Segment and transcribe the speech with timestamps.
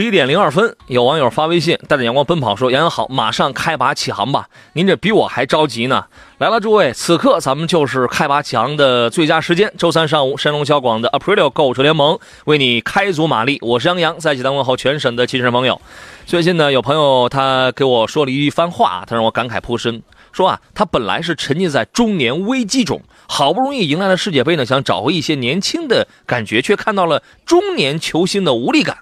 [0.00, 4.48] 十一点零二分，有网友发微信，带着阳光奔跑说：“杨洋好，马上开拔起航吧！
[4.72, 6.06] 您这比我还着急呢。”
[6.40, 9.70] 来了，诸位，此刻咱们就是开拔起航的最佳时间。
[9.76, 13.58] 周三上午，山东交广的 Aprilio 购车联盟为你开足马力。
[13.60, 15.78] 我是杨洋，在济南问候全省的亲人朋友。
[16.24, 28.96] 最近呢，有朋友他给我说了一番话，他让我感慨颇深，说啊，他本来是沉浸在中年危机中，好不容易迎来了世界杯呢，想找回一些年轻的感觉，却看到了中年球星的无力感。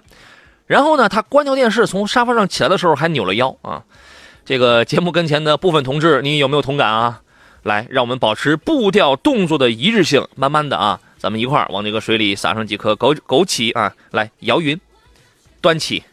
[0.69, 3.81] 然后呢，他关掉电视，从沙发上起来的时候还扭了腰啊！
[4.45, 7.21] 这个节目跟前的部分同志，你有没有同感啊？
[7.63, 13.91] 来，让我们保持步调动作的一致性，慢慢的啊，咱们一块儿往这个水里撒上几颗枸枸杞啊！
[14.11, 14.79] 来，摇匀，
[15.59, 16.03] 端起，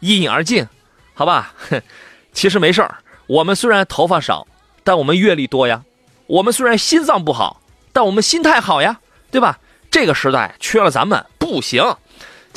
[0.00, 0.66] 一饮而尽，
[1.12, 1.52] 好吧？
[2.32, 4.46] 其实没事儿，我们虽然头发少，
[4.82, 5.82] 但我们阅历多呀；
[6.26, 7.60] 我们虽然心脏不好，
[7.92, 8.98] 但我们心态好呀，
[9.30, 9.58] 对吧？
[9.90, 11.84] 这个时代缺了咱们不行。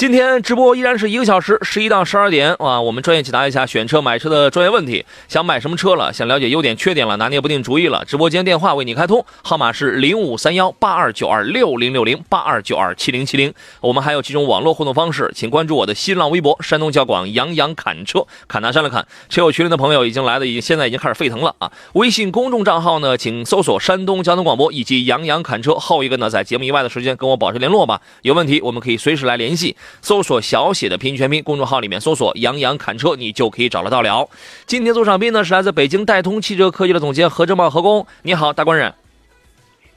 [0.01, 5.05] 今天直播依然是一个小时，十一到十二点啊，我们专业解答一下选车买车的专业问题。
[5.27, 6.11] 想买什么车了？
[6.11, 7.17] 想了解优点缺点了？
[7.17, 8.03] 拿捏不定主意了？
[8.05, 13.53] 直播间电话为你开通，号码是零五三幺八二九二六零六零八二九二七零七零。
[13.79, 19.05] 我们还有几种网络互动方式，请关注我的新浪微博山东交广杨洋侃车，侃大山的侃。
[19.29, 21.71] 车友群里的朋友已经来的已经现在已经开始沸腾了啊！
[21.93, 25.75] 微信公众账号呢，请搜索山东交通广播以及杨洋侃车。
[25.75, 29.77] 后一个呢，在节目以外的时间跟我保持联络吧，有问题我们可以随时来联系。
[30.01, 34.29] 搜索小写的拼音全拼，公众号里面搜索“杨洋侃车”，你就可以找得到了。
[34.65, 38.93] 今天做场宾呢是来自北京戴通汽车科技的总监何正茂何工，你好，大官人。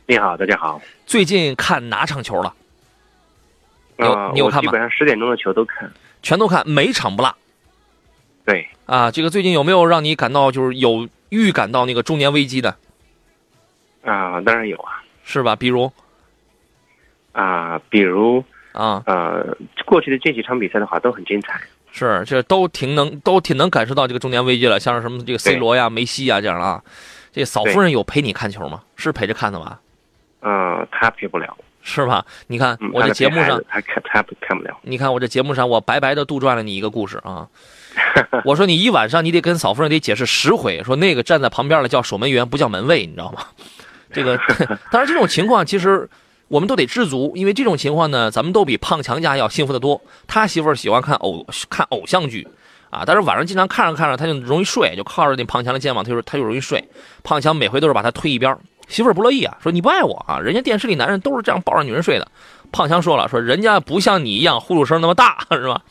[0.06, 0.82] 你好，大家好。
[1.06, 2.52] 最近看哪场球了？
[3.96, 4.68] 有你有看吗？
[4.68, 5.90] 基本上十点钟的球都看，
[6.22, 7.34] 全都看，每场不落。
[8.44, 12.76] 对啊，这个最近有没有让你感到就是有预感到那个中年危机的？
[14.04, 15.56] 啊，当然有啊，是吧？
[15.56, 15.90] 比如
[17.32, 18.44] 啊，比如。
[18.74, 21.60] 啊，呃，过去的这几场比赛的话都很精彩，
[21.92, 24.80] 是，这都挺能，都挺能感受到这个中年危机了。
[24.80, 26.82] 像是什么这个 C 罗呀、梅西呀这样啊。
[27.32, 28.82] 这嫂夫人有陪你看球吗？
[28.96, 29.78] 是陪着看的吧？
[30.42, 32.26] 嗯，他陪不了，是吧？
[32.48, 34.76] 你看我这节目上，他看他看不了。
[34.82, 37.46] 你看我这节目上，我白白的杜撰了你一个故事啊。
[38.44, 43.46] 我说你一晚上你得跟嫂夫人得解释十回，说那个站在旁边的叫守门员，不叫门卫，你知道吗？
[44.12, 44.36] 这个，
[44.90, 46.08] 当然这种情况其实。
[46.54, 50.00] 我们都得知足，因为这种情况呢，咱们都比胖强家要幸福的多。
[50.28, 52.46] 他媳妇儿喜欢看偶看偶像剧，
[52.90, 56.88] 啊，但是晚上经常看着看着他就容易睡，就靠着那胖强的肩膀，他就他就容易睡。
[57.24, 58.56] 胖强每回都是把他推一边，
[58.86, 62.28] 媳妇儿不乐意啊，说你不爱我啊，人家电视里男人都是这样抱着女人睡的。
[62.70, 65.82] 胖强说了，说人家不像你一样呼噜声那么大，是吧？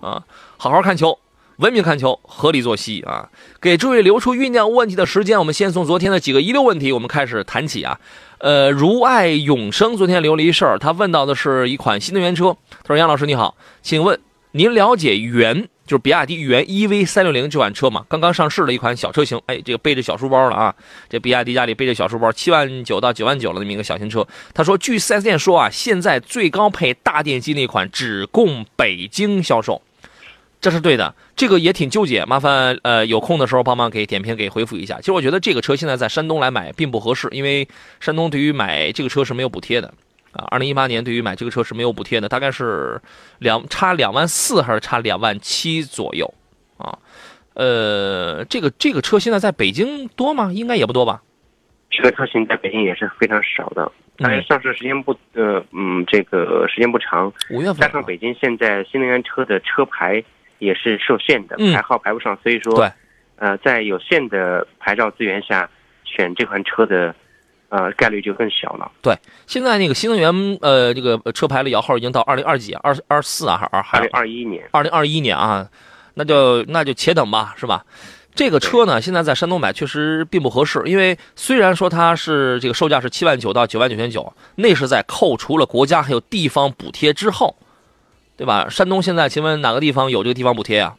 [0.00, 0.22] 啊，
[0.56, 1.18] 好好看球，
[1.56, 3.28] 文明看球，合理作息啊，
[3.60, 5.38] 给诸位留出酝酿问题的时间。
[5.38, 8.00] 我们先从昨天的几个遗留问题，我们开始谈起啊。
[8.38, 12.56] 呃，如爱永生昨天留了一事儿，他问到的是一款新能源车。
[12.70, 14.18] 他说：“杨老师你好，请问
[14.50, 18.04] 您了解元就是比亚迪元 EV 三六零这款车吗？
[18.08, 20.74] 刚刚上市的一款小车型，哎，这个背着小书包了啊，
[21.08, 24.26] 这比亚迪家里背着小书包，七万九到九万九了那么一个小型车。
[24.52, 29.80] 他说，据 4S 店说啊，现在最高配大电机那款只供北京销售。”
[30.62, 34.98] 这是对的，这个也挺纠结，麻烦呃有空的时候帮忙给点评给回复一下。
[34.98, 37.66] 其实我觉得这个车现在在山东来买并不合适，因为
[37.98, 39.92] 山东对于买这个车是没有补贴的
[40.30, 40.46] 啊。
[40.52, 43.02] 二零一八年对于买这个车是没有补贴的，大概是
[43.40, 46.32] 两差两万四还是差两万七左右
[46.78, 46.96] 啊？
[47.54, 50.52] 呃，这个这个车现在在北京多吗？
[50.52, 51.20] 应该也不多吧？
[51.90, 60.22] 这个车型在北京也是非常少的，但是上市时间不呃嗯这个时间不长，五月份加上北京现在新能源车的车牌。
[60.62, 62.88] 也是受限的，排号排不上，所以说，对，
[63.34, 65.68] 呃，在有限的牌照资源下，
[66.04, 67.12] 选这款车的，
[67.68, 68.88] 呃，概率就更小了。
[69.02, 69.12] 对，
[69.48, 75.68] 现在那个新能源，呃，这个车牌的摇号已经到二零二几，二二四啊，还还二零二一年，二零二一年啊，
[76.14, 77.84] 那就那就且等吧，是吧？
[78.32, 87.56] 这个车呢，现在在山东买确实并不合适，因为虽然说它是这个售价是七万九到九万九千九，那是在扣除了国家还有地方补贴之后。
[88.42, 88.68] 对吧？
[88.68, 90.96] 山东现在，请问哪个地方有这个地方补贴呀？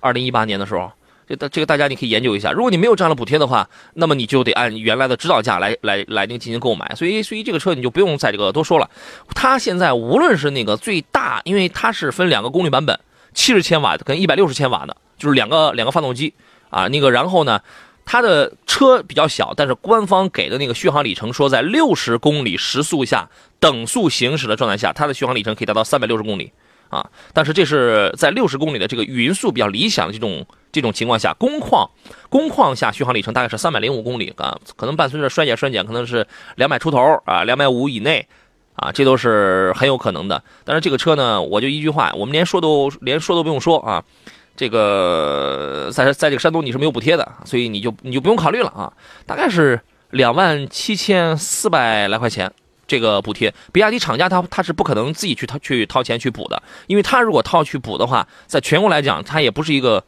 [0.00, 0.90] 二零一八年的时候，
[1.28, 2.50] 这这个大家你可以研究一下。
[2.50, 6.92] 如果你没有这样的补贴的话，那么你就得按原来的指导价来来来那个进行购买。
[6.96, 8.90] 所以所以这个车你就不用在这个多说了。
[9.32, 12.98] 它现在无论是那个最大，因为它是分两个功率版本，
[13.32, 16.34] 七十千瓦的跟一百六十千瓦的，就是两个两个发动机
[16.68, 16.88] 啊。
[16.88, 17.60] 那个然后呢，
[18.04, 23.28] 它的车比较小，但是官方给的那个续航里程说在六十公里时速下
[23.60, 26.50] 等速行驶的状态下，它的续航里程可以达到三百六十公里。
[26.92, 31.90] 啊，但是这是在六十公里的这个匀速比较理想的这种这种情况下，工况
[32.28, 38.28] 工况下续航里程大概是三百零五公里啊，可能伴随着衰减衰减，可能是两百出头啊，两百五以内
[38.74, 40.44] 啊，这都是很有可能的。
[40.64, 44.04] 但是这个车呢，我就一句话，我们连说都连说都不用说啊，
[44.54, 48.92] 这个在在这个山东你是没有补贴的，所以你就你就不用考虑了啊，
[49.24, 49.80] 大概是
[50.10, 52.52] 两万七千四百来块钱。
[52.92, 60.04] 这个补贴，比亚迪厂家他他是不可能自己去掏去掏钱去补的，因为他如果掏去补的话，在全国来讲，它也不是一个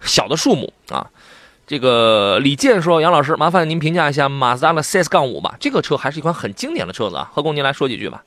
[0.00, 1.10] 小的数目啊。
[1.66, 8.24] 这个李健说：“杨老师，麻烦您评价一下马自达的 CS 杠五吧，这个车还是一款很经典的车子啊。”何工，您来说几句吧。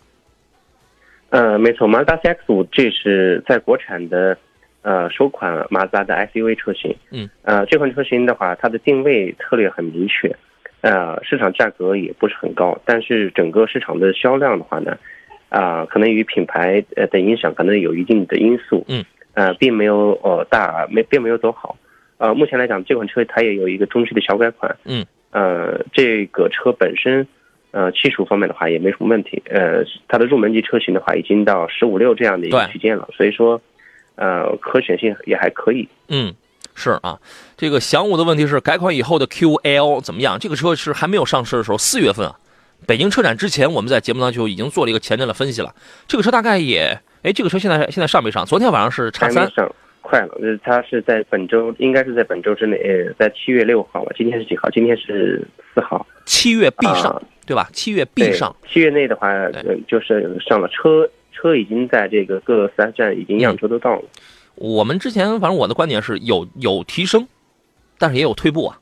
[1.32, 4.38] 呃，没错，马自达 CX 五这是在国产的
[4.84, 6.96] 呃首款马自达的 SUV 车型。
[7.10, 7.28] 嗯。
[7.42, 10.30] 呃，这款车型的话，它的定位策略很明确。
[10.82, 14.98] 呃，市场价格也不是很高，但是整个市场的销量的话呢，
[15.50, 19.06] 啊，可能与品牌呃的影响可能有一定的因素，嗯，
[19.36, 21.78] 呃，并没有呃大没并没有走好，
[22.18, 27.28] 呃，目前来讲这款车它也有一个中期的小改款，嗯，呃，这个车本身，
[27.70, 33.62] 呃，技术方面的话也没什么问题，呃，它的入门级车型的话已经到十五六这样的一个区间了，所以说，
[34.16, 36.34] 呃，可选性也还可以，嗯。
[36.74, 37.20] 是啊，
[37.58, 40.38] 这个翔五的问题是改款以后的 QL 怎么样？
[40.40, 42.36] 这个车是还没有上市的时候，四月份啊，
[42.88, 45.74] 北京车展之前，我们在节目当中就已经做了一个前瞻的分析了。
[46.08, 48.46] 这个车大概也，哎，这个车现在现在上没上？
[48.46, 49.70] 昨天晚上是叉三上，
[50.02, 54.12] 快了，呃，它是在本周，应该是在本周之内，呃，在七月六号吧？
[54.18, 54.70] 今天是几号？
[54.70, 56.06] 今天是四号。
[56.26, 57.70] 七月必上，对吧？
[57.74, 58.56] 七月必上。
[58.72, 59.28] 七月内的话，
[59.88, 64.04] 就是上了车，车已经在这个各个四 S 站已经样车都到了。
[64.56, 67.28] 我们之前反正我的观点是有有提升，
[67.98, 68.78] 但是也有退步啊。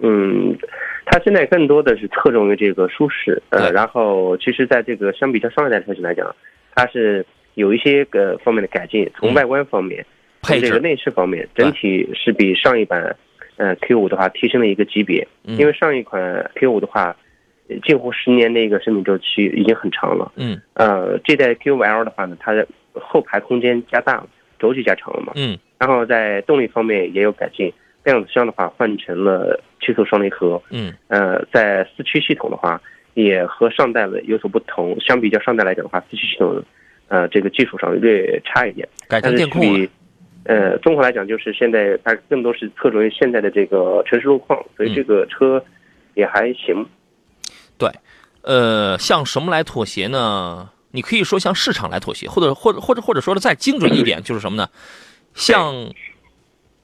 [0.00, 0.56] 嗯，
[1.06, 6.34] 它现在更多的是侧重于这个舒适，呃，然后其实在这个相比较上一代车型来讲，
[6.74, 7.24] 它是
[7.54, 10.04] 有一些个方面的改进，从外观方面、
[10.40, 13.14] 配这个、内饰方面，整体是比上一版，
[13.58, 15.28] 呃，Q 五的话提升了一个级别。
[15.44, 17.14] 因为上一款 Q 五的话，
[17.84, 20.32] 近乎十年的一个生命周期已经很长了。
[20.36, 20.60] 嗯。
[20.74, 24.28] 呃，这代 Q 五 L 的话呢，它的后排空间加大了。
[24.62, 25.32] 轴距加长了嘛？
[25.34, 27.72] 嗯，然后在动力方面也有改进，
[28.04, 30.62] 变速箱的话换成了七速双离合。
[30.70, 32.80] 嗯，呃，在四驱系统的话
[33.14, 36.62] 也和上代的有所不同，相比较上代来讲的话，四驱系统，
[37.08, 38.88] 呃，这个技术上略差一点。
[39.08, 39.88] 改成电控了。
[40.44, 45.60] 呃，综合来讲，就是现在它更多是侧重于现在的这个城市路况，所以这个车
[46.14, 46.86] 也还行。
[47.78, 47.88] 对，
[48.42, 50.68] 呃，向什么来妥协呢？
[50.92, 54.68] 你可以说向市场来妥协，或者或者或者或者说的再精准一点，就是什么呢？
[55.34, 55.92] 像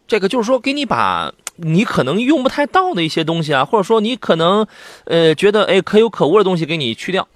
[0.06, 4.66] 这个，就是说给你把你可能用不太到的一些东西啊，或者说你可能
[5.05, 7.28] 呃觉得哎可有可无的东西给你去掉。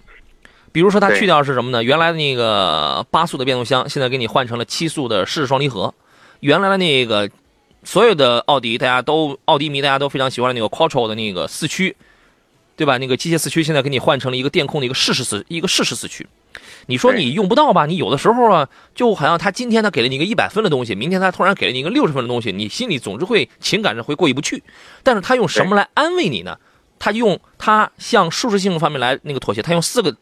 [0.72, 1.82] 比如说它去掉是什么呢？
[1.82, 5.92] 原来的那个八速的变速箱，现在给你换成了七速的湿式双离合。
[6.40, 7.30] 原来的那个
[7.84, 11.94] 所有的奥迪，大家都奥迪迷大家都非常喜欢的那个 Quattro 的那个四驱，
[12.74, 12.96] 对吧？
[12.96, 16.26] 那个机械四驱现在给你换成了一个电控的一个适时四一个适时四驱。
[16.86, 17.86] 你说你用不到吧？
[17.86, 24.62] 你有的时候啊，就好像他今天他给了你一个一百分的东西，明天他突然给了你一个六十分的东西，你心里总是会情感上会过意不去。
[25.02, 26.58] 但是他用什么来安慰你呢？
[26.98, 30.16] 他用他向舒适性方面来那个妥协，他用四个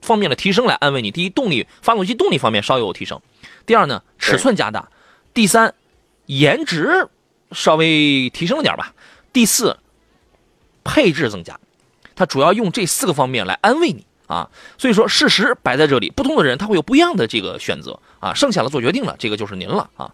[0.00, 1.10] 方面的提升来安慰你。
[1.10, 3.18] 第一，动力发动机动力方面稍有提升；
[3.66, 4.88] 第二呢，尺寸加大；
[5.34, 5.74] 第三，
[6.26, 7.08] 颜值
[7.50, 8.94] 稍微提升了点吧；
[9.32, 9.76] 第四，
[10.84, 11.58] 配置增加。
[12.14, 14.06] 他主要用这四个方面来安慰你。
[14.30, 20.08] 啊，所以说事实摆在这里，不同的人他会有不一样的这个选择啊，剩下的做决定了，这个就是您了啊。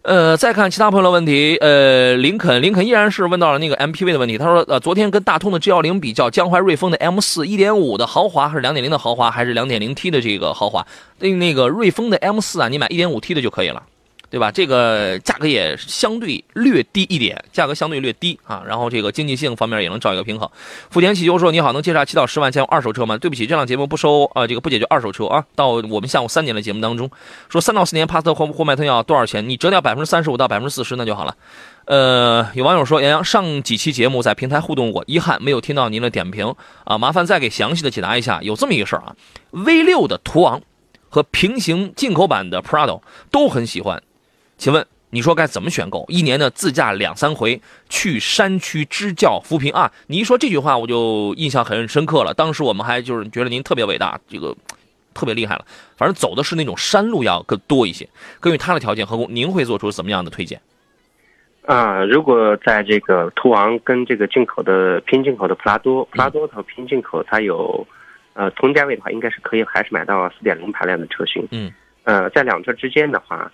[0.00, 10.86] 呃，再看其他朋友的问题，呃，林肯，林肯依然是问到了那个 MPV 的问题，他说，呃，昨天跟大通的 G 幺零比较，江淮瑞风的 M 四一点五的豪华还是两点零的豪华，还是两点零 T 的这个豪华？
[11.18, 13.82] 那那个瑞风的 M 四啊，你买一点五 T 的就可以了。
[14.30, 14.50] 对吧？
[14.50, 18.62] 这个价格也相对略低一点，价格相对略低啊。
[18.66, 20.48] 然后这个经济性方面也能找一个平衡。
[20.90, 25.44] 福田汽修说：“你好，能介绍七到十万钱二手车吗？”对不起，这档节目不收啊，这个不解决二手车啊。
[25.54, 27.10] 到我们下午三点的节目当中，
[27.48, 29.48] 说三到四年帕萨特或或迈腾要多少钱？
[29.48, 31.34] 你折掉百分之三十五到百分之四十那就好了。
[31.86, 36.54] 呃，有网友说：“杨洋上几期节目在平台互动过，遗憾没有听到您的点评
[36.84, 38.40] 啊，麻烦再给详细的解答一下。
[38.42, 39.16] 有这么一个事儿啊
[39.52, 40.60] ，V 六的途昂
[41.08, 44.02] 和平行进口版的 Prado 都很喜欢。”
[44.58, 46.04] 请问你说该怎么选购？
[46.08, 49.90] 一年呢自驾两三回去山区支教扶贫啊！
[50.08, 52.34] 你一说这句话，我就印象很深刻了。
[52.34, 54.54] 当时我们还就是觉得您特别伟大，这个
[55.14, 55.64] 特别厉害了。
[55.96, 58.06] 反正走的是那种山路要更多一些。
[58.40, 60.60] 根据他的条件和您会做出怎么样的推荐？
[61.64, 67.86] 啊，如果在这个途昂跟这个进口的拼进口的普拉多，普拉多和拼进口它有，
[68.34, 71.46] 呃，同价位的话，应该是可以还是买到四点零排量的车型。
[71.52, 71.72] 嗯，
[72.04, 73.50] 呃，在两车之间的话。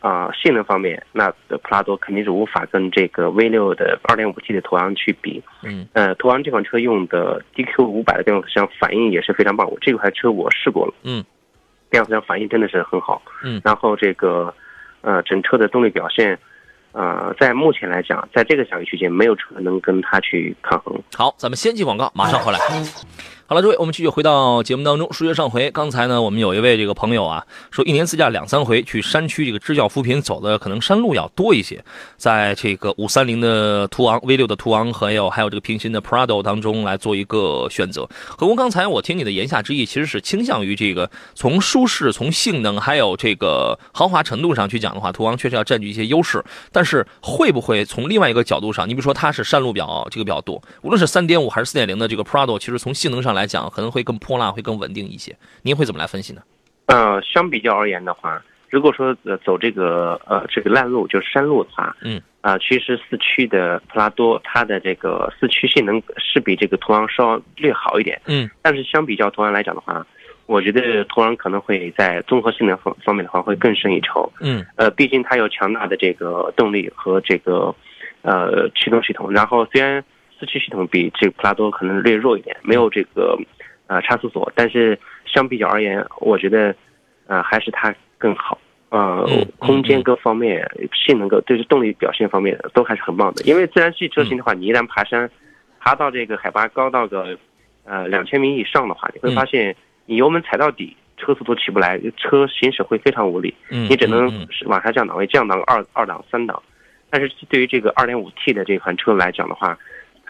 [0.00, 5.42] 啊，性能方面，那普拉多肯定是无法跟这个 V 六的 2.5T 的途昂去比。
[5.62, 9.70] 嗯，呃，途昂这款车用的 DQ 五百的变速箱反应也是非常棒。
[9.70, 11.22] 我这款车我试过了，嗯，
[11.90, 13.20] 变速箱反应真的是很好。
[13.44, 14.54] 嗯，然后这个，
[15.02, 16.38] 呃，整车的动力表现，
[16.92, 20.98] 呃，在目前来讲，在这个价位区间，没有车能跟它去抗衡。
[21.14, 22.58] 好，咱们先进广告，马上回来。
[23.50, 25.12] 好了，诸位，我们继续回到节目当中。
[25.12, 31.84] 书接上回，刚才呢，我们有一位这个朋友啊，说一年自驾两三回去山区这个支教扶贫，走的可能山路要多一些，
[32.16, 38.08] 在这个五三零的途昂、V 六的途昂，还有还有这个平行的 Prado 当中来做一个选择。
[38.28, 46.40] 何工，刚才我听你的言下之意，其实是倾向于这个从舒适、从性能，还有这个豪华程度上去讲的话，途昂确实要占据一些优势。
[46.70, 53.39] 但是会不会从另外一个角度上，你比如说它是山路比较这个比较多，无论是三点五还是四点零的这个 Prado，其实从性能上来。
[53.40, 55.34] 来讲可能会更泼辣，会更稳定一些。
[55.62, 56.42] 您会怎么来分析呢？
[56.86, 70.06] 呃，相比较而言的话，如果说呃走这个呃这个烂路，就是山路的话，嗯，啊，其实四驱的普拉多它的这个四驱性能是比这个途昂稍略好一点，嗯，但是相比较途昂来讲的话，
[70.44, 77.74] 我觉得途昂可能会在综合性能方方面的话会更胜一筹，嗯，呃，毕竟它有强大的这个动力和这个
[78.20, 80.04] 呃驱动系统，然后虽然。
[80.40, 83.38] 四驱系统比这个普拉多可能略弱一点，没有这个，
[83.88, 86.74] 呃，差速锁，但是相比较而言，我觉得，
[87.26, 89.28] 呃，还是它更好，呃，
[89.58, 93.42] 空间各方面、性能各，对动力表现方面都还是很棒的。
[93.44, 95.30] 因为自然系车型的话，你一旦爬山，
[95.78, 97.36] 爬到这个海拔高到个，
[97.84, 104.32] 呃，两千米以上的话，你会发现你油门踩到底，车速都起不来，车行驶会非常无力，你只能
[104.64, 106.62] 往下降档位，降档二二档、三档。
[107.12, 109.76] 但是对于这个二点五 T 的这款车来讲的话，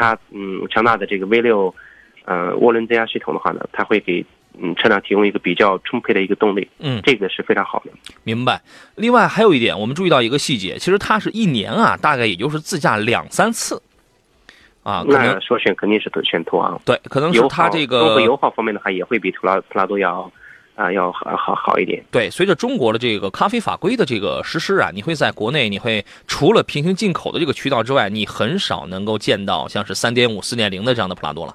[0.01, 1.75] 它嗯，强大的这个 V 六，
[2.25, 4.25] 呃，涡轮增压系统的话呢，它会给
[4.59, 7.91] 嗯车辆提供一个比较充沛的一个动力，嗯，这个是非常好的。
[8.25, 8.63] 明白。
[8.95, 13.83] 另外还有一点，我们注意到一个细节，其实它是一年啊，大概也就是自驾两三次，
[14.83, 20.33] 啊，那说选肯定是选途昂，对，可能是它这个综合油耗方面的话，也会比普拉普拉多要。
[20.81, 22.03] 啊，要好好好一点。
[22.11, 31.55] 对，随着中国的这个咖啡法规的这个实施啊，你会在国内，你会除了平行进口的这个渠道之外，你很少能够见到像是三点五、四点零的这样的普拉多了，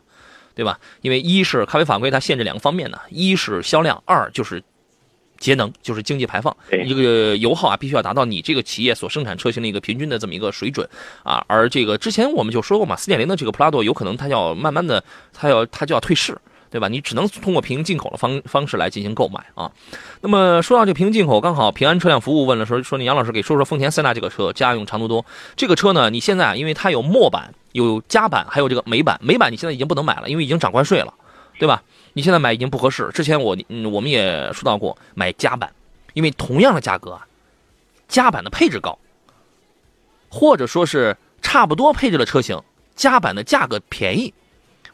[0.53, 0.79] 对吧？
[1.01, 4.62] 因为一是咖啡法规它限制两个方面呢，一是销量，二就是
[5.39, 6.55] 节能，就是经济排放，
[6.86, 10.88] 一个油耗啊，必须要达到你这个企业所生产车型的一个平均的这么一个水准
[11.24, 11.44] 啊。
[11.48, 15.03] 而这个之前我们就说过嘛，四点零的这个普拉多有可能它要慢慢的，
[15.34, 16.38] 它要它就要退市。
[16.75, 16.89] 对吧？
[16.89, 19.72] 你只能通过平行进口的方方式来进行购买啊。
[20.20, 26.10] 那么说到这平行进口，刚好平安车辆服务问了说说你杨老师给说说丰田塞纳这个车，家用长途多这个车呢？
[26.10, 31.13] 你现在因为它有墨版、有加版，还有这个美版，美版你现在已经不能买了，因为已经涨关税了，
[31.58, 31.82] 对吧？
[32.12, 33.10] 你现在买已经不合适。
[33.13, 35.72] 之前我嗯我们也说到过买加版，
[36.13, 37.25] 因为同样的价格啊，
[38.10, 39.00] 加版的配置高，
[40.27, 42.62] 或者说是差不多配置的车型，
[42.98, 44.34] 加版的价格便宜。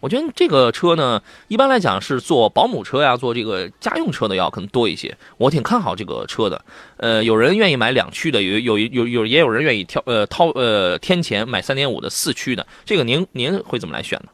[0.02, 5.16] 我觉得这个车呢，一般来讲是做保姆车呀，做这个家用车的要可能多一些。
[5.38, 6.62] 我挺看好这个车的。
[6.98, 12.68] 呃，有人愿意买两驱的，有有有有也有人愿意挑呃掏呃添钱买三点五的四驱的。
[12.84, 14.30] 这个您您会怎么来选呢？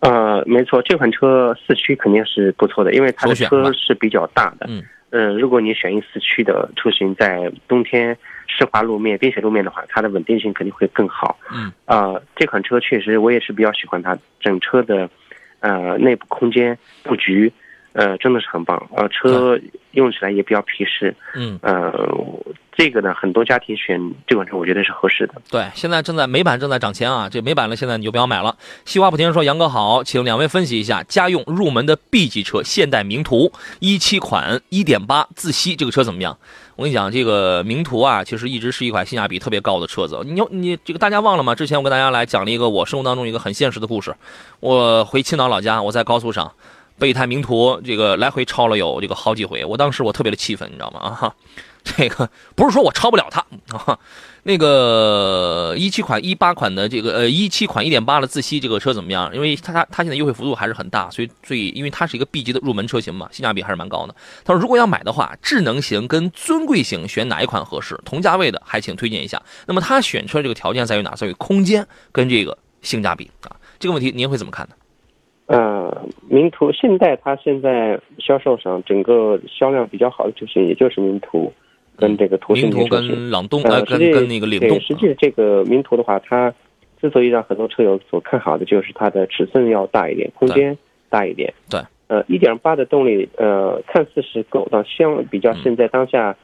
[0.00, 4.66] 呃，没错，这款车四驱肯定是不错的，因为它的车是比较大的。
[4.68, 4.84] 嗯。
[5.10, 11.38] 嗯，如果你选一四驱的出行，在冬天湿滑路面、冰雪路面的话，它的稳定性肯定会更好。
[11.50, 15.08] 嗯，啊，这款车确实我也是比较喜欢它，整车的，
[15.60, 17.50] 呃，内部空间布局，
[17.94, 18.86] 呃，真的是很棒。
[18.94, 19.58] 呃，车
[19.92, 21.14] 用起来也比较皮实。
[21.34, 21.92] 嗯，呃。
[22.78, 25.34] 这个呢，很多家庭选这款车，我觉得是合适的。
[25.50, 28.56] 对，现在正在美版正在涨钱啊，这美版呢，现在你就不要买了。
[28.84, 36.38] 西瓜不停说：“杨哥好，请两位分析一下家用入门的 B 级车现代名图一七款一点八自吸这个车怎么样？”
[36.76, 40.20] 我跟你讲，这个名图啊，其实一直是一款性价比特别高的车子。
[40.24, 41.56] 你你这个大家忘了吗？
[41.56, 44.14] 之前我跟大家来讲了一个我生活当中一个很现实的故事。
[44.60, 46.52] 我回青岛老家，我在高速上。
[47.00, 50.98] 被一台名图这个来回超了有这个好几回，我当时我特别的气愤，你知道吗？
[50.98, 51.34] 啊哈，
[51.96, 53.40] 这个不是说我超不了它
[53.76, 53.98] 啊。
[54.44, 59.30] 那个一七款、一八款的这个呃一七款一点八的自吸这个车怎么样？
[59.34, 64.14] 因为它它它现在优惠幅度还是很大，所以所以因为它是一个 B 级的入门车型嘛，性价比还是蛮高的。
[64.44, 68.00] 他说如果要买的话，智能型跟尊贵型选哪一款合适？
[68.06, 69.42] 同价位的还请推荐一下。
[69.66, 71.14] 那么他选车这个条件在于哪？
[71.14, 73.52] 在于空间跟这个性价比啊。
[73.78, 74.74] 这个问题您会怎么看呢？
[75.46, 81.52] 呃，名图现代它现在销售上整个销量比较好的车型，也就是名图。
[81.98, 86.54] 跟这个途胜名图跟朗动呃，跟跟那个领动，实际这个名图的话，它
[87.00, 90.78] 之所以让很多车友所看好的，就是它的尺寸要大一点，空间
[91.10, 91.52] 大一点。
[91.68, 96.36] 对，呃，一点八的动力，呃，看似是够，但相比较现在当下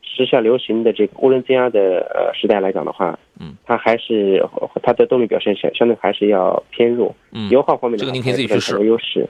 [0.00, 4.42] 时下流行的这个涡轮增压的呃时代来讲的话，嗯，它还是
[4.82, 7.14] 它的动力表现相相对还是要偏弱。
[7.32, 8.82] 嗯，油耗方面的这个您可以自己去试。
[8.84, 9.28] 优势，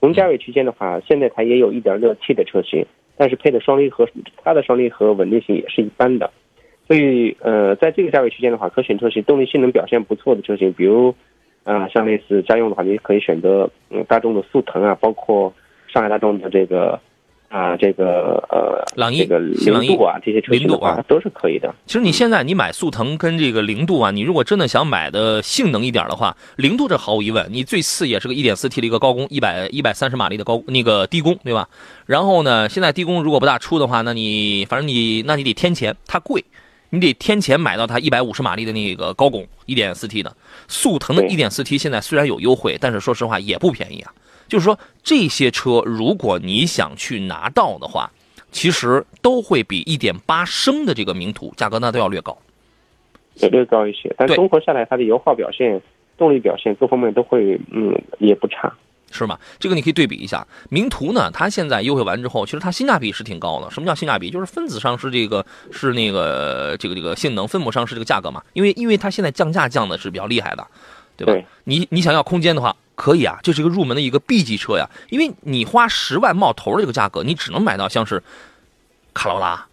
[0.00, 2.84] 同价位区间的话，现在它也有一点六 T 的车型。
[3.22, 4.08] 但是配的双离合，
[4.42, 6.28] 它的双离合稳定性也是一般的，
[6.88, 11.14] 所以呃，在这个价位区间的话，可选车型动力性能表现不错的车型，比如，
[11.62, 15.54] 啊，像类似家用的话，你可以选择嗯大众的速腾啊，包括
[15.86, 16.98] 上海大众的这个。
[17.52, 21.72] 啊，这个呃，朗逸、这个零度啊，这些车型的话都是可以的。
[21.86, 31.68] 其实你现在你买速腾跟这个零度啊，你如果真的想买的性能一点的话，零度这毫无疑问，你最次也是个一点四 T 的一个高功，一百一百三十马力的高那个低功，对吧？
[32.06, 36.42] 然后呢，现在低功如果不大出的话，那你反正你那你得添钱，它贵，
[36.88, 40.34] 你得添钱买到它一百五十马力的那个高功一点四 T 的
[40.68, 44.10] 速腾的一点四 T，现在虽然有优惠，但是说实话也不便宜啊。
[44.52, 48.12] 就是说，这些车如果你想去拿到的话，
[48.50, 52.36] 其实都会比一点八升的这个名图价格那都要略高，
[53.50, 54.14] 略高一些。
[54.18, 55.80] 但综合下来，它的油耗表现、
[56.18, 58.70] 动力表现各方面都会，嗯，也不差，
[59.10, 59.38] 是吗？
[59.58, 60.46] 这个你可以对比一下。
[60.68, 63.70] 名图呢，它现在优惠完之后，其实它性价比是挺高的。
[63.70, 64.28] 什么叫性价比？
[64.28, 68.42] 就是分子上是这个是那个这个这个性能，分母上是这个价格嘛。
[68.52, 70.66] 因为因为它现在降价降的是比较厉害的，
[71.16, 71.48] 对吧？
[71.64, 72.76] 你你想要空间的话。
[72.94, 78.22] 可以啊，这是一个入门的一个 B 级车呀，因为你花十万冒头的这个价格，你只能买到像是
[79.14, 79.66] 卡罗拉、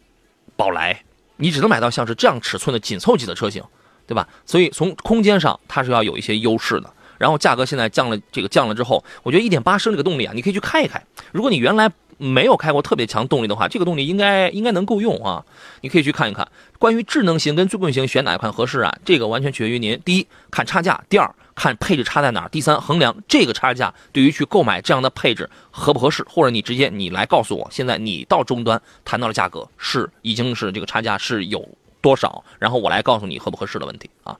[0.55, 1.03] 宝来，
[1.37, 3.63] 你只能买到像是这样尺寸的紧凑级的车型，
[4.07, 4.27] 对吧？
[4.45, 6.93] 所以从空间上它是要有一些优势的。
[7.17, 11.03] 然后价格现在降了，这个降了之后，我觉得一点八升这个动力啊，你可以去开一开。
[11.33, 15.43] 如果你原来没有开过特别强动力的话，这个动力应该应该能够用啊，
[15.81, 16.47] 你可以去看一看。
[16.77, 18.97] 关于智能型跟尊贵型选哪一款合适啊？
[19.03, 20.01] 这个完全取决于您。
[20.05, 21.29] 第一，看差价；第二。
[21.59, 22.49] 看配置差在哪儿？
[22.49, 31.67] 第三，衡量这个差价对于去购买这样的配置合不合适，或者你直接你来告诉我，现在你到终端谈到的价格是已经是这个差价是有
[32.01, 34.37] 多少，然后我来告诉你合不合适的问题啊。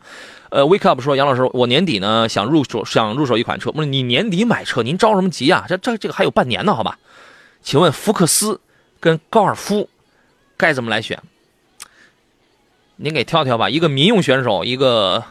[0.50, 5.66] 呃，Wake Up 说，杨老师，我年底呢想入手想入手一款车，不是你年底买车，您着什么急啊？
[5.68, 6.98] 这这这个还有半年呢，好吧？
[7.62, 8.62] 请问福克斯
[9.02, 9.90] 跟高尔夫
[10.56, 11.22] 该怎么来选？
[12.96, 15.24] 您给挑挑吧，一个民用选手，一个。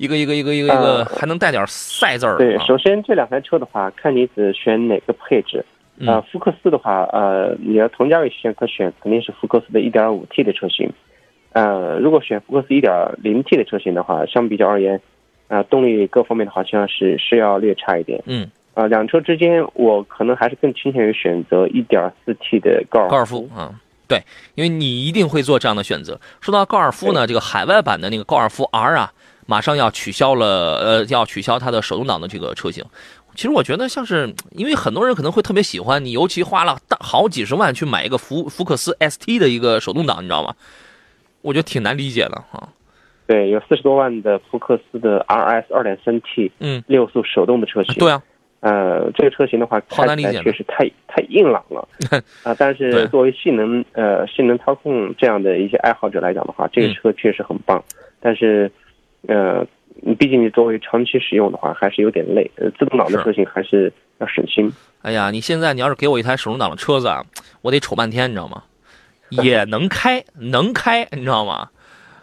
[0.00, 2.38] 一个一个一个一个一个还能带点赛字儿。
[2.38, 5.62] 对，首先这两台车的话，看你只选哪个配置。
[6.06, 10.90] 呃，福克斯的话，呃，你要同价位选可选，肯定是福克斯的 1.5T 的车型。
[11.52, 14.98] 呃，如果选福克斯 1.0T 的车型的话，相比较而言，
[15.48, 18.22] 啊，动力各方面的好像是是要略差一点。
[18.24, 18.50] 嗯。
[18.72, 23.74] 啊，两车之间，我可能还是更倾向于选择 1.4T 的高尔高尔夫啊。
[24.08, 24.22] 对，
[24.54, 26.18] 因为你一定会做这样的选择。
[26.40, 29.12] 说到高尔夫呢，这个海外版的那个高尔夫 R 啊。
[29.50, 32.84] 马上要取消了，呃，要取消它的手动挡的这个车型。
[33.34, 40.54] 其实我觉得，像是因为很多人可能会特别喜欢你，尤其花了大好几十万去买一个福福克斯 ST 的一个手动挡，你知道吗？
[41.42, 42.68] 我觉得挺难理解的啊。
[43.26, 47.94] 对，有四十多万的福克斯的 RS 二点三 T，嗯，六速手动的车型。
[47.94, 48.22] 对啊，
[48.60, 51.88] 呃，这个车型的话，好难理解，确实太太硬朗了
[52.44, 52.54] 啊。
[52.56, 57.82] 但是作为性能呃性能操控这样的一些爱好者来讲的话，这个车确实很棒。
[58.20, 58.70] 但是。
[59.28, 59.66] 呃，
[60.02, 62.50] 你毕竟你作为长期使用的话，还是有点累。
[62.56, 64.70] 呃，自动挡的车型还是要省心。
[65.02, 67.24] 哎呀，你现在你要是给我一台手动挡的车子啊，
[67.62, 68.62] 我得瞅半天，你知道吗？
[69.30, 71.68] 也能开，能开，你知道吗？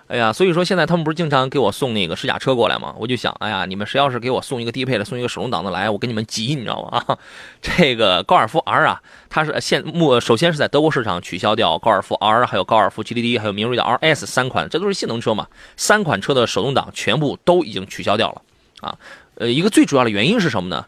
[0.07, 2.95] 哎呀，所以说现在他们不是经常给我送那个试驾车过来吗？
[2.97, 7.03] 我就想，哎呀，你们谁要是给我送一个低配的，送一个手动挡的来，我跟你们急，你知道吗？
[7.05, 7.17] 啊，
[7.61, 18.41] 这个高尔夫 R 啊，它是现目首先是在德国市场取消掉高尔夫 R，还有高尔夫 GTD，还有明锐的 RS 三款，这都是性能车嘛，三款车的手动挡全部都已经取消掉了
[18.79, 18.97] 啊。
[19.35, 20.85] 呃，一个最主要的原因是什么呢？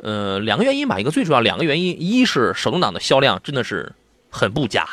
[0.00, 3.92] 呃，两个原因吧，一个最主要两个原因，一是手动挡的销量真的是
[4.30, 4.88] 很不佳。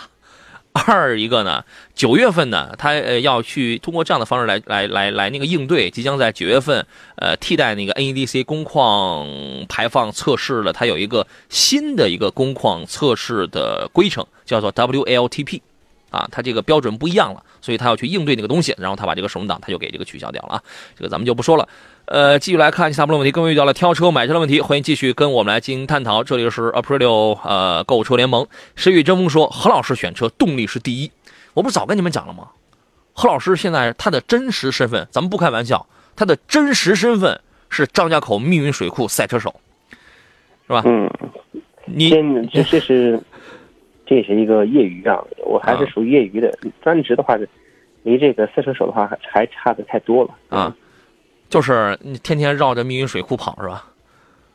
[0.85, 1.63] 二一个呢，
[1.93, 9.27] 九月份呢，它呃要去通过这样的方式来来来来那个应对，即将在九月份呃替代那个 NEDC 工况
[9.67, 15.61] 排放测试了，它有一个新的一个工况测试的规程，叫做 WLTP。
[16.11, 20.63] 啊，它这个标准不一样了，所以他要去应对那个东西，然后他把这个手动挡他就给这个取消掉了啊。
[20.97, 21.69] 这个咱们就不说了。
[22.09, 26.23] 呃，继续来看其他部分问题，各位遇到了挑车买车的问题，欢迎继续跟我们来进行探讨。
[26.23, 28.47] 这里是 Aprilio 呃购车联盟。
[28.75, 31.11] 谁与争锋说何老师选车动力是第一，
[31.53, 32.47] 我不是早跟你们讲了吗？
[33.13, 39.53] 何老师现在他的真实身份，咱们不开玩笑，他的真实身份是张家口密云水库赛车手，
[40.65, 40.81] 是吧？
[40.87, 41.07] 嗯，
[41.85, 42.09] 你
[42.51, 43.21] 这这是。
[44.07, 46.51] 这也是一个业余啊，我还是属于业余的。
[46.81, 47.37] 专职的话，
[48.01, 50.75] 离这个赛车手的话还还差的太多了啊。
[51.49, 53.85] 就是你天天绕着密云水库跑是吧？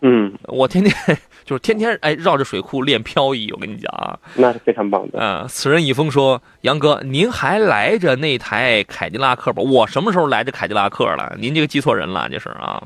[0.07, 0.95] 嗯，我天天
[1.47, 5.19] 就是天天哎绕着水库练漂移，我跟你讲啊，那是非常棒的。
[5.19, 9.63] 嗯，此人已封说：“杨哥，您还来着那台凯迪拉克吧？
[9.63, 11.35] 我什么时候来着凯迪拉克了？
[11.39, 12.83] 您这个记错人了，这是啊。”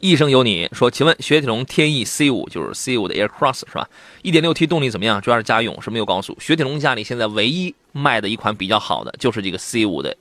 [0.00, 3.88] 一生有你说，请问雪铁龙天翼 C 五就是 C 五的 Air Cross 是吧？
[4.22, 5.20] 一点六 T 动力怎么样？
[5.20, 6.36] 主要是家用，是没有高速。
[6.38, 10.14] 雪铁龙家里现在唯一卖的一款比较好的就是这个 C 五的，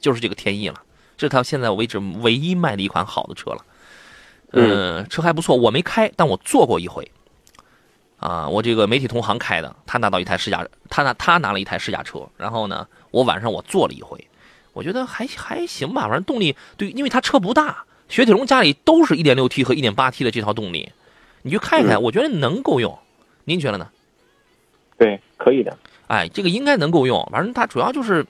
[0.00, 0.80] 就是这个天翼了。
[1.22, 3.64] 这是他现在为止唯一卖的一款好的车了。
[4.50, 7.08] 嗯，车还不错，我没开，但我坐过一回。
[8.18, 14.26] 啊，我这个媒体同行开的，他拿到一台试驾，他拿他拿了一台试驾车，然后呢，我晚上我坐了一回，
[14.72, 17.84] 我觉得还还行吧，反正动力对，因为他车不大。
[18.08, 20.90] 雪铁龙家里都是一点六 T 和一点八 T 的这套动力，
[21.42, 22.98] 你去看一看，我觉得能够用，
[23.44, 23.88] 您觉得呢？
[24.98, 25.78] 对，可以的。
[26.08, 28.26] 哎，这个应该能够用，反正它主要就是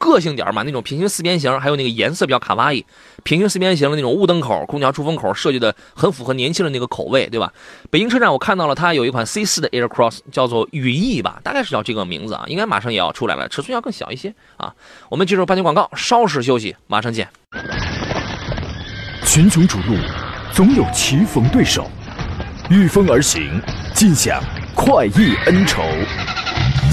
[0.00, 2.84] 个性点嘛，那种平行四边形，还有那个颜色比较卡哇伊，
[3.22, 7.52] 平行四边形的那种雾灯口、空调出风口设计的很符合年轻人那个口味，对吧？
[7.90, 14.74] 北京车展我看到了，它有一款 C 四的 Air Cross，叫做羽翼吧，大概是叫这个名字啊，应该马上也要出来了，尺寸要更小一些啊。
[15.10, 17.28] 我们进入半天广告，稍事休息，马上见。
[19.26, 19.96] 群雄逐鹿，
[20.50, 21.82] 总有棋逢对手；
[22.70, 23.60] 御风而行，
[23.94, 24.42] 尽享
[24.74, 25.82] 快意恩仇。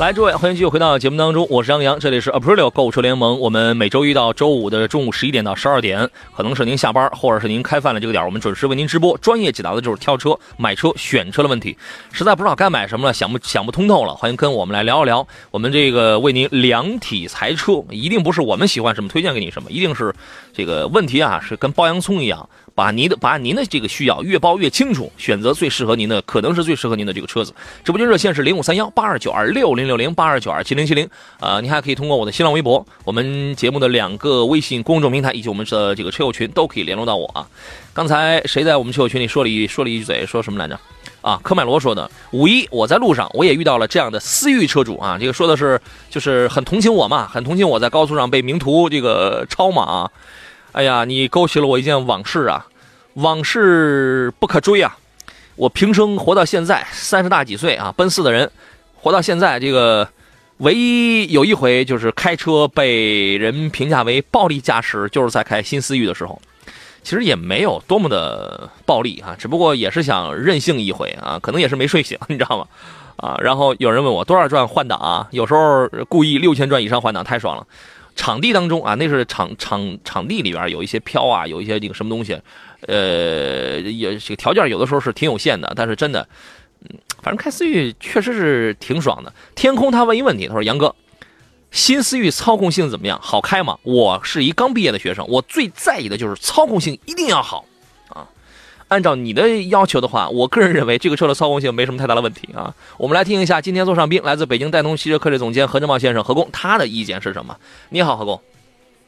[0.00, 3.38] 来，诸位，欢迎继续回到节目当中，我是杨洋，这里是 Aprilio 购车联盟。
[3.38, 11.76] 我们每周一到周五的中午十一点到十二点，可能是您下班或者是您开饭了这个点我们准时为您直播，专业解答的就是挑车、买车、选车的问题。
[12.12, 15.28] 实在不知道该买什么了，想不想不通透了，欢迎跟我们来聊一聊。
[15.50, 20.14] 我们这个为您量体裁车，一定不是我们喜欢什么推荐给你什么，一定是
[20.54, 22.48] 这个问题啊，是跟剥洋葱一样。
[22.74, 27.54] 把您的把您的这个需要越包越清楚，选择最适合您的，可能是最适合您的这个车子。
[27.84, 31.08] 直播间热线是零五三幺八二九二六零六零八二九二七零七零。
[31.40, 37.46] 呃，您还可以通过我的新浪微博、我们节目的两个微信公众平台以及我们的这个车友群都可以联络到我啊。
[37.92, 40.78] 刚才谁在我们车友群里说了一说了一句嘴，说什么来着？
[41.20, 42.10] 啊，科迈罗说的。
[42.30, 45.18] 五一我在路上，我也遇到了这样的思域车主啊。
[45.20, 45.78] 这个说的是
[46.08, 50.10] 就是很同情我嘛，很同情我在高速上被名图这个超嘛啊。
[50.72, 52.66] 哎呀，你勾起了我一件往事啊。
[53.14, 54.96] 往事不可追啊！
[55.56, 58.48] 我平生活到现在三十大几岁啊，奔四的人，
[58.94, 60.08] 活到现在这个
[60.58, 66.40] 唯一有一回就是开车被人评价为暴力驾驶，就是在开新思域的时候，
[67.02, 72.66] 其实也没有多么的暴力啊，只不过也是想任性一回啊，可能也是没睡醒， 你知道吗？
[73.16, 75.26] 啊，然后有人问我多少转换挡啊？
[75.32, 77.66] 有时候故意六千转以上换挡太爽了。
[78.20, 82.38] 场地当中啊，那是场场场地里边有一些飘啊，有一些这个什么东西。
[82.86, 86.28] 呃，也这个条件有的时候是挺有限的，但是真的，
[86.82, 89.32] 嗯，反正开思域确实是挺爽的。
[89.54, 90.94] 天空他问一问题，他说：“杨哥，
[91.70, 93.18] 新思域操控性怎么样？
[93.22, 97.64] 好开吗？”我是一刚毕业的学生，我最在意的就是操控性一定要好。
[98.90, 102.74] 按照你的要求的话，我个人认为这个车的操控性没什么太大的问题啊。
[102.98, 107.56] 我们来听一下今天坐上宾来自北京戴通汽车科技总监何正茂先生何工他的意见是什么？
[107.90, 108.40] 你好，何工。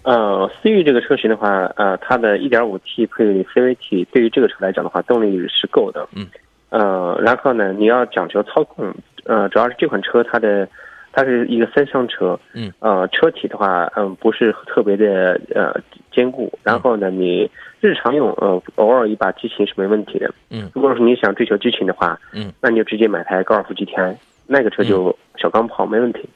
[0.04, 6.08] 呃，思域这个车型的话，呃，它的 1.5T 配 CVT 对于这个车来讲的话，动力是够的。
[6.14, 6.28] 嗯。
[6.70, 10.68] 呃，然后呢，你要讲究操控，呃，主要是这款车它的
[11.12, 12.38] 它是一个三厢车。
[12.52, 12.72] 嗯。
[12.78, 15.74] 呃，车体的话，嗯，不是特别的呃
[16.12, 16.52] 坚固。
[16.62, 20.32] 然后呢，你日常用，呃，偶尔一把激情是没问题的。
[20.50, 20.70] 嗯。
[20.74, 26.28] 如果说你想追求激情的话，嗯，那你就直接买台高尔夫 GTI，那个车就小钢炮没问题。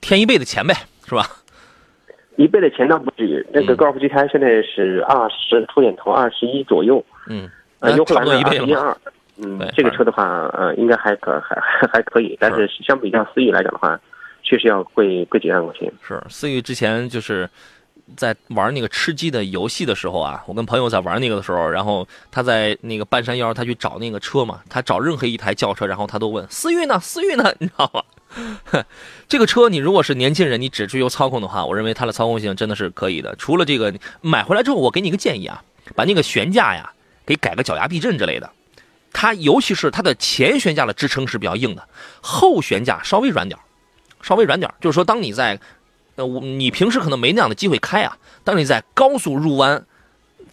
[0.00, 0.74] 添一倍的钱呗，
[1.06, 1.24] 是吧？
[2.36, 3.46] 一倍的钱倒不至于。
[3.52, 7.04] 那个高尔夫 GTI 现在是二十出点头，二十一左右。
[7.28, 7.48] 嗯，
[7.80, 8.62] 呃，优惠差不多完一倍了。
[8.62, 8.96] 二十一二。
[9.38, 14.00] 嗯，这个车的话，呃，应该还可还还还可以，但是相比较思域来讲的话，
[14.42, 15.92] 确实要贵贵几万块钱。
[16.02, 17.46] 是思域之前就是
[18.16, 28.02] 在玩那个吃鸡的游戏的时候啊，我跟朋友在玩那个的时候，然后他在那个半山腰，他去找那个车嘛，他找任何一台轿车，然后他都问思域呢，思域呢，你知道吗？
[29.28, 33.34] 这个车你如果是年轻人，你只追求操控的话，我认为它的操控性真的是可以的。
[33.36, 35.62] 除了这个，买回来之后，我给你一个建议啊，
[35.94, 36.92] 把那个悬架呀
[37.24, 38.50] 给改个脚牙避震之类的。
[39.12, 41.88] 它尤其是它的前悬架的支撑是比较硬的，
[42.20, 43.58] 后悬架稍微软点
[44.22, 45.58] 稍微软点就是说，当你在
[46.16, 49.84] 那，我你平时可能没那样的机会开啊，当你在高速入弯，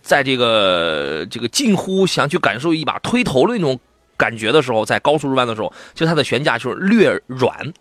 [0.01, 3.79] 在这个这个近乎想去感受一把推头的那种
[4.17, 7.73] 感觉的时候，在高速入弯的时候，就它的悬架就是略软。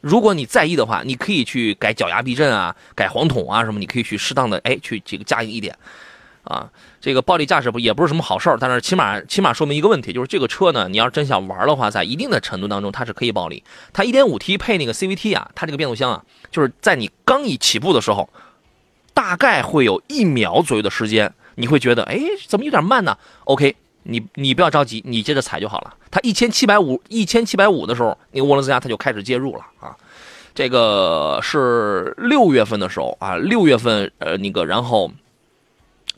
[0.00, 5.76] 如果你在意的话，你可以去改脚牙避震啊，改黄桶啊什么，你可以去适当的哎去这个加硬一点，
[6.46, 13.62] 啊，这个暴力驾驶不也不是什么好事儿，但是起码起码说明一个问题，就是这个车呢，你要真想玩的话，在一定的程度当中它是可以暴力。
[13.92, 18.28] 它 1.5T 配那个 CVT 啊，它这个变速箱啊，就是在你刚一起步的时候，
[19.12, 25.94] 大概会有一秒左右的时间，你会觉得哎怎么有点慢呢？OK，你你不要着急，你接着踩就好了。
[26.10, 29.96] 它一千七百五一千七百五的时候，那个涡轮增压它就开始介入了啊。
[30.54, 35.10] 这个是六月份的时候啊，六月份呃那个，然后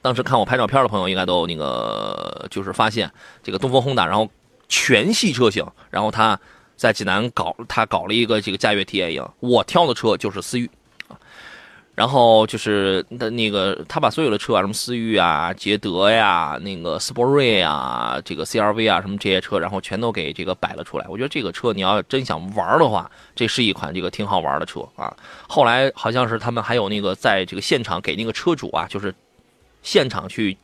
[0.01, 3.11] 当时看我拍照片的朋友应该都那个就是发现
[3.43, 4.29] 这个东风轰达然后
[4.69, 6.39] 全系车型，然后他
[6.77, 10.71] 在济南搞他搞了一个这个驾悦体验营，我挑的车就是思域，
[11.95, 21.05] 然后就是的那个他把所有的车啊，什么思域啊、捷德呀、那个斯铂瑞啊、这个 CRV 啊什么这些车，然后全都给这个摆了出来。
[21.09, 25.13] 我觉得这个车你要真想玩的话，这是一款这个挺好玩的车啊。
[25.49, 29.13] 后来好像是他们还有那个在这个现场给那个车主啊，就是
[29.83, 30.57] 现场去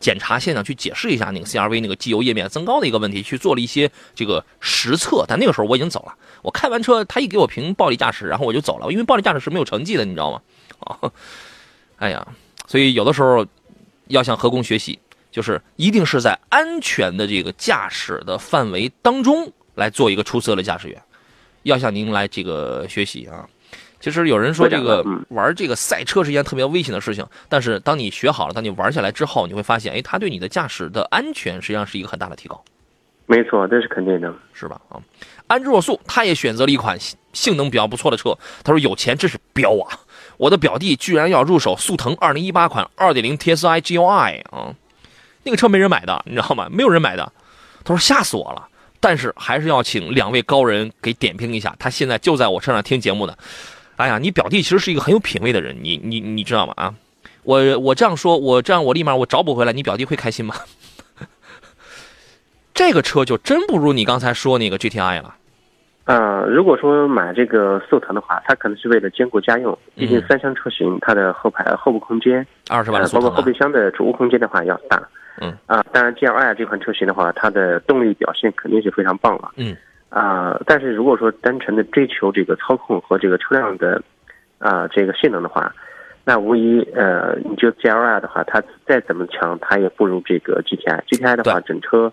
[0.00, 5.24] 检查，现场去解释一下那个 CRV 那个机油液面增高的一个问题，去做了一些这个实测。
[5.28, 10.42] 但那个时候我已经走了，我开完车，他一给我评暴力驾驶，然后我就走了，因为暴力驾驶是没有成绩的，你知道吗？
[10.80, 10.98] 啊，
[11.96, 12.26] 哎呀，
[12.66, 13.46] 所以有的时候
[14.08, 14.98] 要向何工学习，
[15.30, 21.00] 就是一定是在安全的这个驾驶的范围当中来做一个出色的驾驶员，
[21.62, 23.48] 要向您来这个学习啊。
[24.02, 32.60] 其实有人说这个嗯玩这个赛车是一件特别危险的事情，但是当你学好了，当你玩下来之后，你会发现，哎，它对你的驾驶的安全实际上是一个很大的提高，
[33.26, 34.34] 没错，这是肯定的。
[34.52, 34.80] 是吧？
[34.88, 35.00] 啊，
[35.46, 39.96] 安之若素他也选择了一款性性能比较不错的车，他说有钱真是彪啊！
[40.36, 44.74] 我的表弟居然要入手速腾2018款2.0 TSI GLI 啊，
[45.44, 46.66] 那个车没人买的，你知道吗？
[46.68, 47.32] 没有人买的。
[47.84, 48.66] 他说吓死我了，
[48.98, 53.36] 但是还是要请两位高人给点评一下，他现在就在我车上听节目呢。
[53.96, 56.72] 哎呀，你表弟其实是一个很有品位的人，你你你知道吗？
[56.76, 56.94] 啊，
[57.44, 60.54] 我我这样说，我这样我立马我找补回来，你表弟会开心吗？
[62.74, 65.34] 这个车就真不如你刚才说那个 GTI 了。
[66.04, 75.00] 呃，如果说买这个速腾的话，它可能是为了兼顾家用，毕竟嗯三厢车型它的后排后部空间，二十万包括后备箱的储物空间的话要大。
[75.40, 79.52] 嗯啊，当然 GLI 这款车型的话，它的动力表现肯定是非常棒了。
[79.56, 79.76] 嗯
[80.14, 84.02] 啊、但是如果说单纯的追求这个操控和这个车辆的
[84.58, 85.74] 啊、这个性能的话，
[86.22, 91.02] 那无疑呃，你就 GLI 的话，它再怎么强，它也不如这个 GTI。
[91.06, 92.12] GTI 的话，整车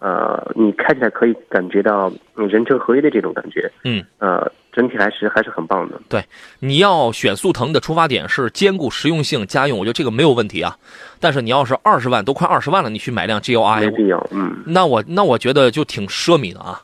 [0.00, 3.70] 呃，你开起来可以感觉到嗯人车合一的这种感觉。
[3.84, 5.98] 嗯，呃，整体来是还是很棒的。
[6.08, 6.22] 对
[6.58, 10.76] 你要选速腾的出发点是兼顾实用性、家用，我觉得这个没有问题啊。
[11.18, 16.78] 但是你要是二十万都快二十万了，你去买辆 GLI，没必要，嗯，那我那我觉得就挺奢靡的啊，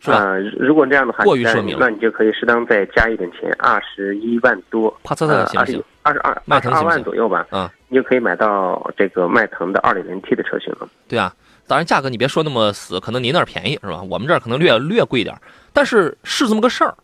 [0.00, 0.18] 是吧？
[0.18, 5.84] 呃，如果这样的话，过于奢靡了那你就可以适当再加一点钱，二十一万多，帕萨特行不行？
[6.02, 10.88] 二十二二十二迈腾行不行万左右吧，嗯，你就可以买到这个迈腾的二点零 T 的车型了。
[11.06, 11.34] 对啊，
[11.66, 14.02] 当然价格你别说那么死，可能您那儿便宜是吧？
[14.02, 15.40] 我们这儿可能略略贵点儿
[15.72, 16.94] 但是是这么个事儿，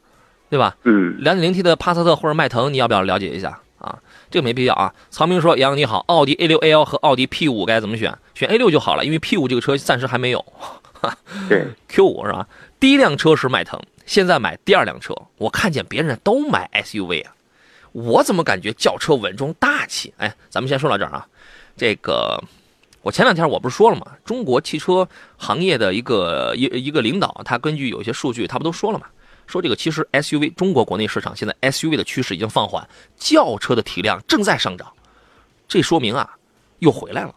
[0.48, 0.76] 对吧？
[0.84, 3.98] 嗯，两点零 T 的帕萨特或者迈腾，你要不要了解一下啊？
[4.30, 4.92] 这个没必要啊。
[5.10, 8.16] 曹明说：“杨洋你好，奥迪 A 六 L 和奥迪 P 五该怎么选？
[8.34, 10.44] 选 A 六就好了，因为 P 五这个车暂时还没有。
[11.48, 12.46] 对，Q 五是吧？
[12.84, 17.34] 第一辆车是迈腾，现在买第二辆车，我看见别人都买 SUV 啊，
[17.92, 20.12] 我怎么感觉轿车稳重大气？
[20.18, 21.26] 哎，咱们先说到这儿啊。
[21.78, 22.38] 这个，
[23.00, 24.08] 我前两天我不是说了吗？
[24.22, 29.06] 中国汽车行业的一个一一个领导，他根据有一些数据，他不都说了吗？
[29.46, 34.92] 说这个其实 SUV 中国国内市场现在 SUV 的趋势已经放缓，轿车的体量正在上涨，
[35.66, 36.36] 这说明啊，
[36.80, 37.34] 又回来了。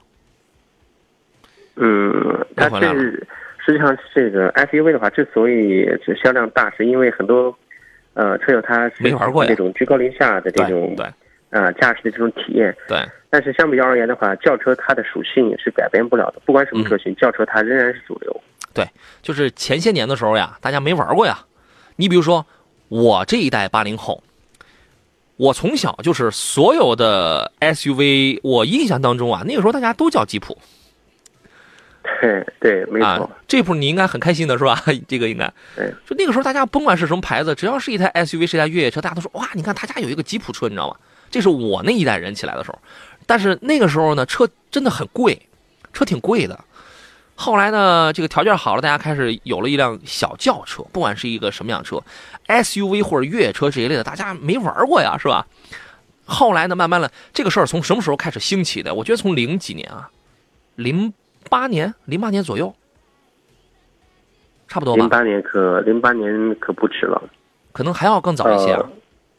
[1.75, 3.25] 嗯，它又回来了是
[3.67, 7.53] 实际上这个 SUV 的话，之所以是销量大，是因为很多
[8.13, 11.05] 呃，车友他是没玩过呀这种居高临下的这种对
[11.49, 12.73] 呃驾驶的这种体验。
[12.87, 12.97] 对，
[13.29, 18.41] 但是相比较而言的话，轿车它的属性是改变不了的，不管什么嗯车型，轿车它仍然是主流。
[18.73, 18.87] 对
[19.21, 21.39] 就是前些年的时候呀，大家没玩过呀。
[21.97, 22.45] 你比如说
[22.87, 24.23] 我这一代八零后，
[25.35, 30.57] 我从小就是所有的 SUV，我印象当中啊，那个时候大家都叫吉普
[32.21, 33.07] 对 对，没错。
[33.07, 33.29] 啊。
[33.47, 34.81] 这步你应该很开心的是吧？
[35.07, 35.51] 这个应该。
[35.75, 40.95] 对，就那个时候大家甭管是什么牌子，只要是一台 SUV 是一台越野车，大家都说哇，你看他家有一个吉普车，你知道吗？
[41.29, 42.79] 这是我那一代人起来的时候。
[43.25, 45.39] 但是那个时候呢，车真的很贵，
[45.91, 46.57] 车挺贵的。
[47.35, 52.01] 后来呢，这个条件好了，大家开始有了一辆小轿车，不管是一个什么样车
[52.47, 55.45] ，SUV 或者越野车这一类的，大家没玩过呀，是吧？
[56.25, 58.93] 后来呢，慢慢的这个事儿从什么时候开始兴起的？
[58.93, 60.09] 我觉得从零几年啊，
[60.75, 61.13] 零
[61.47, 62.73] 八年，零八年左右，
[64.67, 67.21] 差不多吧，零八年可零八年可不迟了。
[67.71, 68.79] 可能还要更早一些啊。
[68.79, 68.89] 呃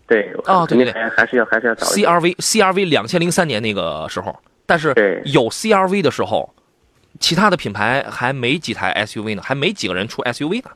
[0.09, 1.87] 对，哦对对对还还是要还是要早。
[1.89, 6.49] CRV CRV 两千零三年那个时候，但是有 CRV 的时候，
[7.21, 10.71] 其他的品牌还没几台 SUV 呢，还没几个人出 SUV 呢，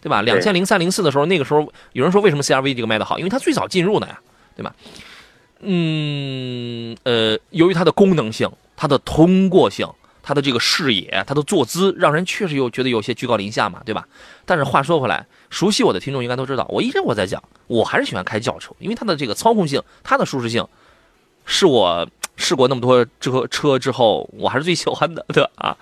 [0.00, 0.20] 对吧？
[0.22, 1.60] 两千零三零四的时候，那个时候
[1.92, 4.18] 有人说为什么 CRV 这个卖的好，因为它最早进入的呀，
[4.56, 4.74] 对吧？
[5.60, 9.86] 嗯，呃，由于它的功能性、它的通过性、
[10.22, 14.06] 他的这个视野、他的坐姿，让人确实又觉得有些居高临下嘛，对吧？
[14.44, 20.66] 但是话说回来，熟悉我的听众应该都知道，我一直我在讲，我还是喜欢开轿车，因为它的这个操控性、它的舒适性，
[21.44, 25.50] 是我试过那么多车车之后，我还是最喜欢的，对吧？
[25.56, 25.76] 啊，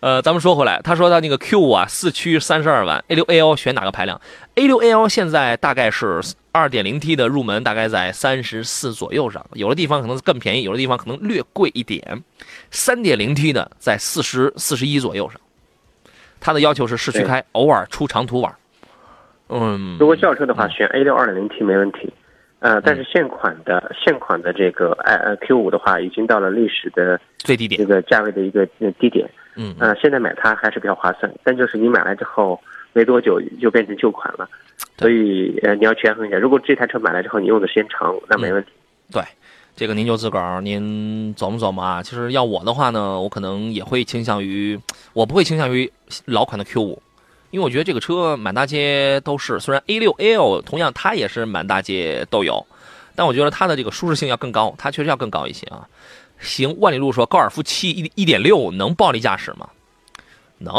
[0.00, 4.20] 呃，咱们说回来，他说他那个 Q 五啊，四驱三十二万，A 六 AL 选哪个排量
[4.54, 6.20] ？A 六 AL 现在大概是
[6.52, 12.22] 二点零 T 的入门，大概在三十四左右上，有的地方可能更便宜，有的地方可能略贵一点。
[12.70, 15.40] 三点零 T 的在四十四十一左右上，
[16.40, 18.54] 他的要求是市区开，偶尔出长途玩。
[19.48, 22.12] 嗯，如果轿车的话，选 A 六二点零 T 没问题。
[22.66, 29.24] 呃，但是现款的现款的这个 i 呃 Q 五的话，已经到了历史的最低点，这个价位的一个呃低点。
[29.54, 32.60] 嗯，呃，现在买它还是比较划算，但就是你买来之后
[32.92, 34.48] 没多久就变成旧款了，
[34.98, 36.38] 所以呃你要权衡一下。
[36.38, 38.70] 如果这台车买来之后你用的时间长，那没问题。
[39.12, 39.22] 对，
[39.76, 42.02] 这个您就自个儿您琢磨琢磨啊。
[42.02, 44.76] 其实要我的话呢，我可能也会倾向于，
[45.12, 45.88] 我不会倾向于
[46.24, 47.00] 老款的 Q 五，
[47.56, 52.66] 因为我觉得这个车满大街都是，虽然 A 六 L 同样它也是满大街都有，
[53.14, 55.88] 但我觉得它的这个舒适性要更高，它确实要更高一些啊。
[56.38, 59.66] 行，万里路说高尔夫七一一点六能暴力驾驶吗？
[60.58, 60.70] 能，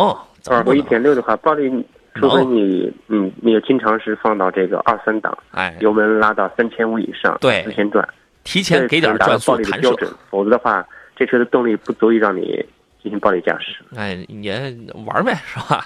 [0.43, 1.67] 高尔夫一点六的话，暴力，
[2.13, 8.07] 除非你嗯你经常是放到这个二三档，哎，油门拉到三千五以上，对四千转，
[8.43, 9.95] 提前给点转速弹射，
[10.29, 12.63] 否则的话，这车的动力不足以让你
[13.01, 13.83] 进行暴力驾驶。
[13.95, 14.71] 哎，也
[15.07, 15.83] 玩呗，是吧？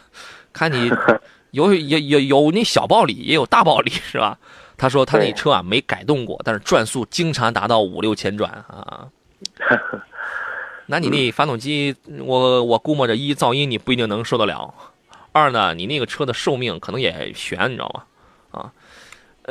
[0.54, 0.92] 看你
[1.52, 4.38] 有有有有那小暴力，也有大暴力，是吧？
[4.78, 9.08] 他说他那车啊没改动过，但是转速经常达到五六千转啊。
[10.88, 14.74] 那你那发动机，我我估摸着一噪音你不一定能受得了，
[15.32, 18.04] 二呢你那个车的寿命可能也悬，你知道吗？
[18.60, 18.72] 啊，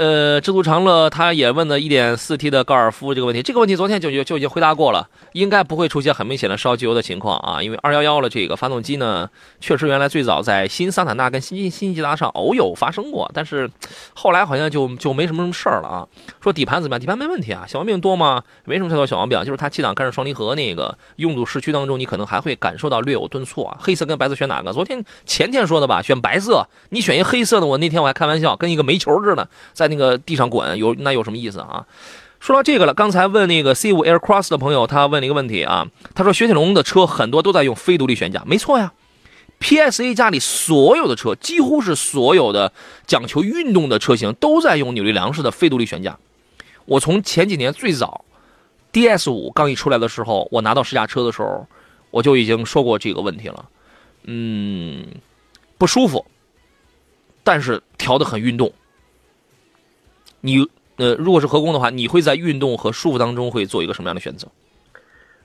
[0.00, 9.28] 呃，知足常乐他也问了一点四 T 的高尔夫这个问题，这个问题昨天就就就已经回答过了，应该不会出现很明显的烧机油的情况啊，因为二幺幺的这个发动机呢，
[9.60, 13.70] 确实原来最早在新桑塔纳跟新新新捷达上偶有发生过，但是
[14.14, 16.08] 后来好像就就没什么什么事儿了啊。
[16.40, 17.00] 说底盘怎么样？
[17.00, 18.42] 底盘没问题啊，小毛病多吗？
[18.64, 23.76] 没什么太多小毛病，就是它七档干式双离合那个拥堵市区当中，你可能还会感受到略有顿挫啊。
[23.78, 24.72] 黑色跟白色选哪个？
[24.72, 26.66] 昨天前天说的吧，选白色。
[26.88, 31.85] 你选一黑色的，我那天我还开玩笑，跟一个煤球似的，在那个地上滚，有那有什么意思啊？
[32.38, 38.94] 说到这个了，刚才问那个 C 五 Air Cross 的朋友，他问了一个问题啊，他说雪铁龙的车很多都在用非独立悬架，没错呀。
[39.61, 42.72] PSA 家里所有的车，几乎是所有的
[43.07, 46.18] 讲求运动的车型，都在用扭力梁式的非独立悬架。
[46.87, 48.24] 我从前几年最早
[48.90, 51.66] DS 五刚一出来的时候，我拿到试驾车的时候，
[52.11, 53.66] 我就已经说过这个问题了。
[54.24, 55.05] 嗯，
[55.76, 56.24] 不舒服，
[57.44, 58.72] 但是调的很运动。
[60.40, 64.46] 你呃，如果是合工的话，你会在运动和舒服当中会做一个什么样的选择？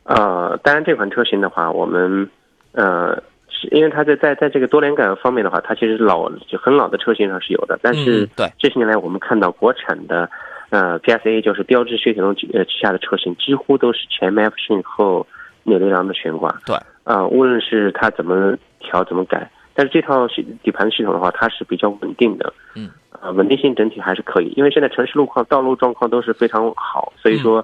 [0.04, 2.30] 呃，当然这款车型的话，我们
[2.74, 3.16] 呃，
[3.50, 10.30] 是因为它在在在这个多连杆方面的话，它其实老就很老的车型上是有的，但是嗯对这些年来我们看到国产的
[10.70, 15.26] 呃 PSA 就是标致雪铁龙旗呃旗下的车型，几乎都是前麦弗逊后
[15.64, 16.54] 扭力梁的悬挂。
[16.66, 22.54] 对，啊、无论是它怎么调怎么改，但是这套系底盘系统的话，它是比较稳定的。
[22.76, 22.90] 嗯，
[23.22, 27.64] 呃，稳定性整体还是可以，因为现在城市路况、道路状况都是非常好，所以说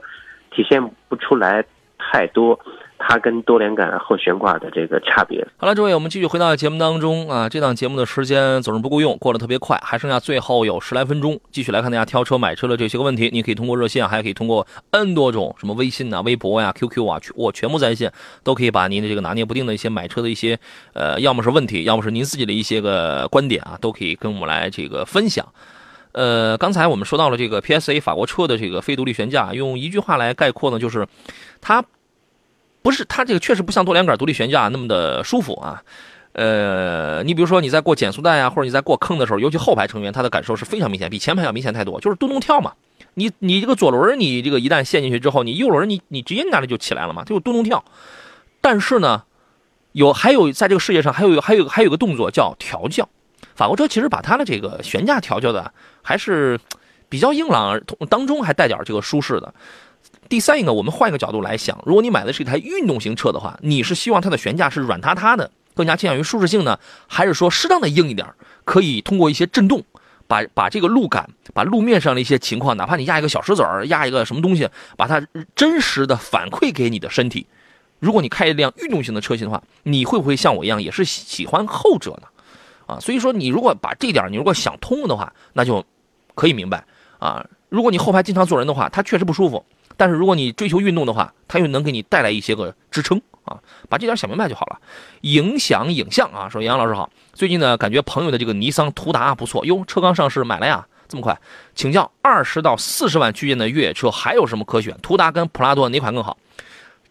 [0.52, 1.64] 体现不出来
[1.98, 2.60] 太多。
[3.04, 5.45] 它跟多连杆后悬挂的这个差别。
[5.58, 7.49] 好了，诸位，我们继续回到节目当中啊。
[7.49, 13.30] 这档节目的时间总是不够用，过得特别快，还剩下最后有十来分钟，继续来看大家挑车买车的这些个问题。
[13.34, 20.60] 你可以通过热线，还可以通过 N 多种什么微信呐、微博呀、QQ 啊，我全部在线，都可以把您的这个拿捏不定的一些买车的一些
[20.93, 25.45] 呃，要么是问题，要么是您自己的一些个观点啊，都可以跟我们来这个分享。
[26.12, 31.08] 呃，刚才我们说到了这个 PSA 法国车的这个非独立悬架，用一句话来概括呢，就是
[31.60, 31.84] 它。
[32.82, 35.84] 不是，它这个确实不像多连杆独立悬架那么的舒服啊。
[36.34, 42.00] 呃，你比如说你在过减速带啊，或者你在过坑的时候，尤其后排成员，他的感受是非常明显，比前排要明显太多。
[42.00, 42.72] 就是咚咚跳嘛，
[43.16, 47.84] 你你这个左轮你这个一旦陷进去之后，你右轮你你直接那里就起来了嘛，就咚咚跳。
[48.62, 49.24] 但是呢，
[49.92, 53.10] 有还有在这个世界上还有还有还有个动作叫调教，
[53.54, 56.58] 法国车其实把它的这个悬架调教的还是
[57.10, 57.78] 比较硬朗，
[58.10, 59.54] 当中还带点这个舒适的。
[60.32, 68.26] 第三一个，我们换一个角度来想，如果你买的是一台运动型车的话，你是希望它的悬架是软塌塌的，更加倾向于舒适性呢，还是说适当的硬一点，
[68.64, 69.84] 可以通过一些震动，
[70.28, 75.22] 把把这个路感，把路面上的一些情况，哪怕你压一个小石子儿，压一个什么东西，把它
[75.54, 77.46] 真实的反馈给你的身体。
[78.00, 82.28] 如果你开一辆运动型的车型的话，你会不会像我一样也是喜欢后者呢？
[82.86, 85.86] 啊，所以说你如果把这点你如果想通了的话，那就
[86.36, 86.86] 可以明白
[87.20, 87.46] 啊。
[87.68, 89.66] 如果你后排经常坐人的话，它确实不舒服。
[90.02, 94.80] 但是如果你追求运动的话，它又能给你带来一些个支撑啊，把这点想明白就好了。
[95.22, 101.39] 影响影像啊，说杨老师好，最近呢感觉朋友的这个尼桑途达不错哟，车刚上市买了呀，这么快？
[101.76, 104.97] 请教二十到四十万区间的越野车还有什么可选？
[105.04, 106.36] 途达跟普拉多哪款更好？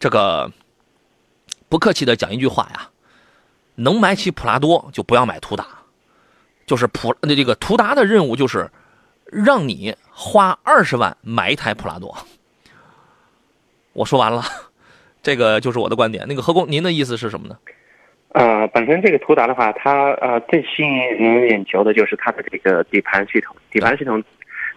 [0.01, 0.51] 这个
[1.69, 2.89] 不客气的讲一句话呀，
[3.77, 5.65] 能买起普拉多就不要买途达，
[6.67, 8.69] 就是普那这个途达的任务就是
[9.27, 12.13] 让你花二十万买一台普拉多。
[13.93, 14.43] 我说完了，
[15.23, 16.25] 这个就是我的观点。
[16.29, 17.57] 那个何工，您的意思是什么呢？
[18.33, 23.57] 呃，本身这个途达的话，它呃最吸引人眼球的就是它的这个底盘系统。
[23.73, 24.23] 底盘系统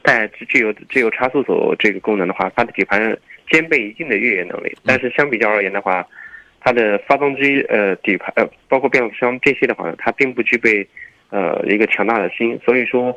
[0.01, 3.15] 带具有具有差速锁这个功能的话，它的底盘
[3.51, 4.75] 兼备一定的越野能力。
[4.83, 6.03] 但是相比较而言的话，
[6.59, 10.87] 它的发动机呃底盘呃包括变速箱这些的话，它并不具备
[11.29, 12.59] 呃一个强大的心。
[12.65, 13.15] 所以说，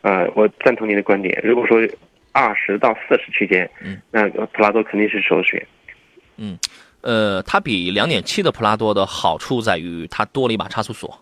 [0.00, 1.38] 呃，我赞同您的观点。
[1.44, 1.86] 如果说
[2.34, 5.64] 二十到四十区间，嗯，那普拉多肯定是首选。
[6.36, 6.58] 嗯，
[7.00, 11.16] 呃，它比两点七的普拉多的好处在于它多了一把差速锁，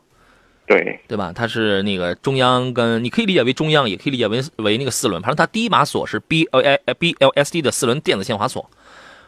[0.66, 1.30] 对对吧？
[1.34, 5.20] 它是那个中央跟你可以理解为中央，也可以理解为为那个四轮。
[5.20, 8.70] 反正它第一把锁是 B L A B L S D 的四轮电子限滑锁，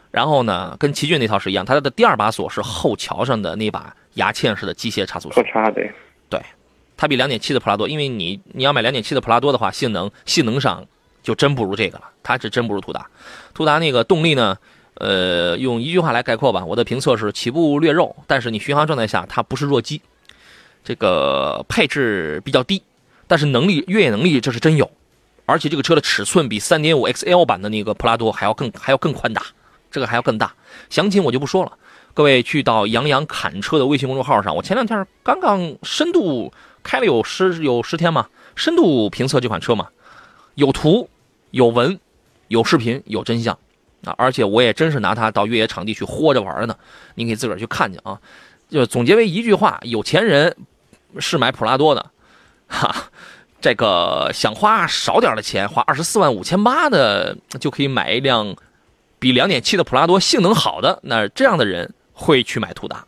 [0.09, 5.43] 然后呢，跟奇骏那套是一样，它的第二把锁是后桥上的那把牙嵌式的机械差速锁。
[5.43, 5.91] 错差对，
[6.31, 6.41] 对，
[6.97, 10.83] 它比两点七的普拉多，因为你你要买两点七的普拉多的话，性能性能上。
[11.25, 13.07] 就真不如这个了，它是真不如途达。
[13.53, 14.55] 途达那个动力呢，
[14.93, 19.99] 呃，用一句话来概括吧，我的评测是起步略肉，但是你巡航状态下它不是弱鸡。
[20.83, 22.83] 这个配置比较低，
[23.25, 24.87] 但是能力越野能力这是真有，
[25.47, 29.41] 而且这个车的尺寸比3.5 XL 版的那个普拉多还要更还要更宽大，
[29.89, 30.53] 这个还要更大。
[30.91, 31.71] 详情我就不说了，
[32.13, 36.53] 各位去到杨洋侃车的微信公众号上，我前两天刚刚深度
[36.83, 39.87] 开了有十有十天嘛，深度评测这款车嘛，
[40.53, 41.09] 有图。
[41.55, 41.97] 有文，
[42.49, 43.57] 有视频，有真相，
[44.03, 44.13] 啊！
[44.17, 46.77] 而且我也真是拿它到越野场地去豁着玩呢。
[47.15, 48.19] 您可以自个儿去看去啊。
[48.69, 50.53] 就总结为一句话：有钱人
[51.17, 52.11] 是买普拉多的，
[52.67, 52.93] 哈。
[53.61, 58.53] 这个想花少点的钱，花二十四万五千八的就可以买一辆
[59.17, 63.05] 比两点七的普拉多性能好的，那这样的人会去买途达。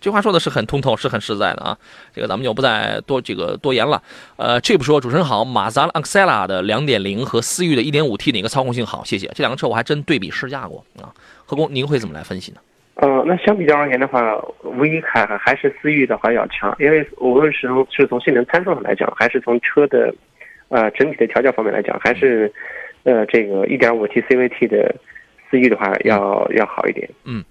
[0.00, 1.76] 这话说的是很通透，是很实在的啊！
[2.14, 4.00] 这个咱们就不再多这个多言了。
[4.36, 9.02] 呃，Chip 说主持人好，马自达 x e l a 的2.0和思域的 1.5T 哪个操控性好？
[9.04, 9.26] 谢谢。
[9.34, 11.10] 这两个车我还真对比试驾过啊。
[11.44, 12.58] 何工，您会怎么来分析呢？
[12.94, 14.36] 呃，那相比较而言的话，
[14.78, 20.14] 唯一还还是思域的话要强，因为无论是从是从性能参数上来讲，还是从车的
[20.68, 22.52] 呃整体的调教方面来讲，还是
[23.02, 24.94] 呃这个 1.5T CVT 的
[25.50, 27.08] 思域的话要要好一点。
[27.24, 27.44] 嗯，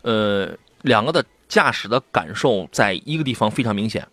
[0.00, 0.48] 呃，
[0.80, 1.22] 两个的。
[1.48, 4.06] 驾驶的感受在一个地方非常明显，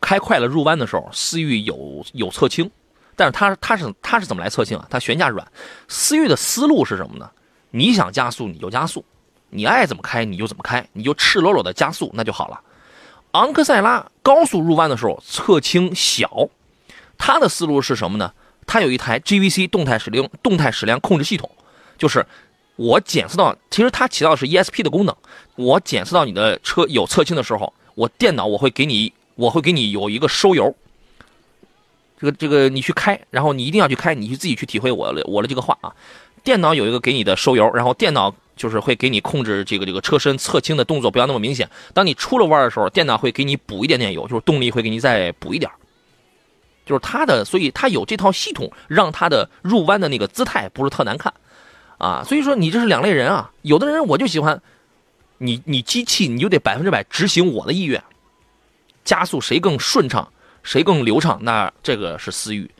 [0.00, 2.70] 开快了入弯的时候，思域有有侧倾，
[3.14, 4.86] 但是它它是它是怎么来侧倾啊？
[4.88, 5.46] 它悬架软，
[5.88, 7.30] 思域的思路是什么呢？
[7.70, 9.04] 你想加速你就加速，
[9.50, 12.60] 你爱怎么开你就怎么开，你就赤裸裸的加速那就好了。
[13.32, 16.48] 昂克赛拉高速入弯的时候侧倾小，
[17.18, 18.32] 它的思路是什么呢？
[18.66, 21.50] 它有一台 GVC 动态矢量动态矢量控制系统，
[21.98, 22.24] 就是。
[22.76, 25.16] 我检测到，其实它起到的是 ESP 的功能。
[25.56, 30.74] 我检测到你的车有侧倾的时候，我电脑我会给你，我会给你有一个收油。
[32.18, 35.94] 这个这个你去开，然后你一定要去开，你去自己去体会我的我的这个话啊。
[36.44, 41.68] 电脑有一个给你的收油，然后电脑就是会给你控制这个这个车身侧倾的动作不要那么明显。
[41.92, 45.70] 当你出了弯的时候，电脑会给你补一点点油，就是动力会给你再补一点。
[46.84, 51.34] 就是它的，所以它有这套系统，让它的入弯的那个姿态不是特难看，
[51.98, 53.50] 啊，所以说你这是两类人啊。
[53.62, 54.60] 有的人我就喜欢，
[55.38, 58.02] 你你机器你就得百分之百执行我的意愿，
[59.04, 60.28] 加速谁更顺畅，
[60.62, 62.70] 谁更流畅，那这个是私欲，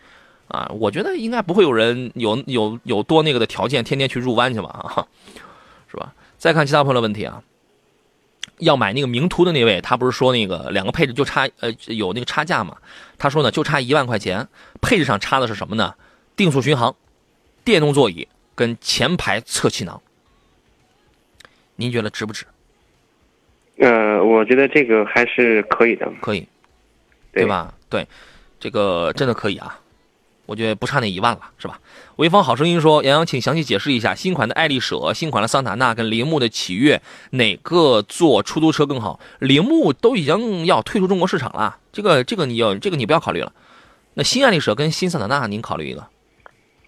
[0.48, 5.06] 啊，我觉得应该不会有人有有有多那个的条件，天天去入弯去吧，啊，
[5.90, 6.12] 是吧？
[6.38, 7.42] 再看其他朋友的问题啊。
[8.58, 12.74] 要买那个名图的那位，他不是说那个两个配置就差呃有那个差价嘛？
[13.18, 14.48] 他说呢就差一万块钱，
[14.80, 15.94] 配置上差的是什么呢？
[16.36, 16.94] 定速巡航、
[17.64, 18.26] 电动座椅
[18.56, 20.02] 跟前排侧气囊。
[21.76, 22.44] 您觉得值不值？
[23.78, 26.48] 呃，我觉得这个还是可以的，可以，
[27.32, 27.72] 对吧？
[27.88, 28.08] 对，
[28.58, 29.78] 这个真的可以啊。
[30.46, 31.80] 我觉得不差那一万了，是吧？
[32.16, 39.18] 潍坊好声音说：“杨洋，请详细解释一下新款的爱丽舍、新款的桑塔纳跟铃木的启悦，哪个做出租车更好？
[39.40, 43.52] 铃木都已经要退出中国市场了，这个这个你要这个你不要考虑了。
[44.14, 46.06] 那新爱丽舍跟新桑塔纳，您考虑一个？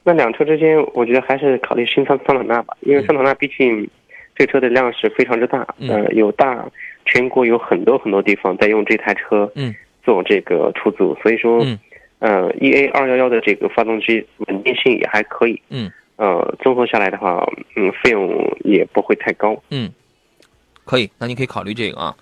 [0.08, 3.86] 那两车之间，我觉得还是考虑新桑桑塔纳吧，因为桑塔纳毕竟
[4.34, 6.66] 这车的量是非常之大，呃，有大
[7.04, 11.78] 全国有很多很多地方在用这台车，嗯，做这个出租，所以说，嗯。”
[12.20, 18.28] 呃，E A 二幺幺的这个发动机稳定性也还可以，嗯，呃，综合下来的话，嗯，费用
[18.64, 19.88] 也不会太高，嗯，
[20.84, 22.16] 可以，那你可以考虑这个啊，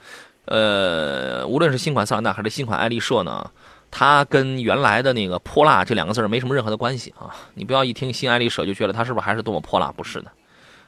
[0.45, 3.51] 呃，无论是新款桑塔纳还是新款爱丽舍呢，
[3.99, 10.31] 它跟原来的那个泼辣这两个字没什么任何的关系啊，你不要一听新爱丽舍就觉得它是不是还是多么泼辣，不是的，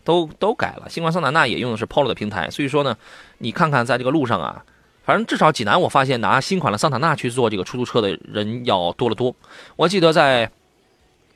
[0.04, 2.94] 都都改了，新款桑塔纳也用的是 Polo 的平台，所以说呢，
[3.38, 4.62] 你看看在这个路上啊。
[5.04, 9.34] 反正至少济南，我发现拿新款的桑塔纳去做这个出租车的人要多得多。
[9.76, 10.50] 我记得在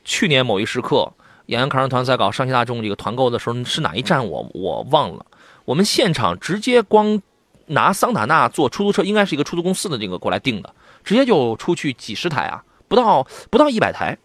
[0.04, 1.10] 去年某一时刻，
[1.46, 5.24] 演员考上团在搞上汽大众这个团购的时候，是哪一站我我忘了。
[5.64, 7.22] 我们现场直接光
[7.64, 14.16] 拿桑塔纳做出租车，应该是一个出租公司的这个过来订的，直接就出去几十台啊，不到不到一百台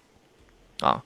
[0.81, 1.01] 啊。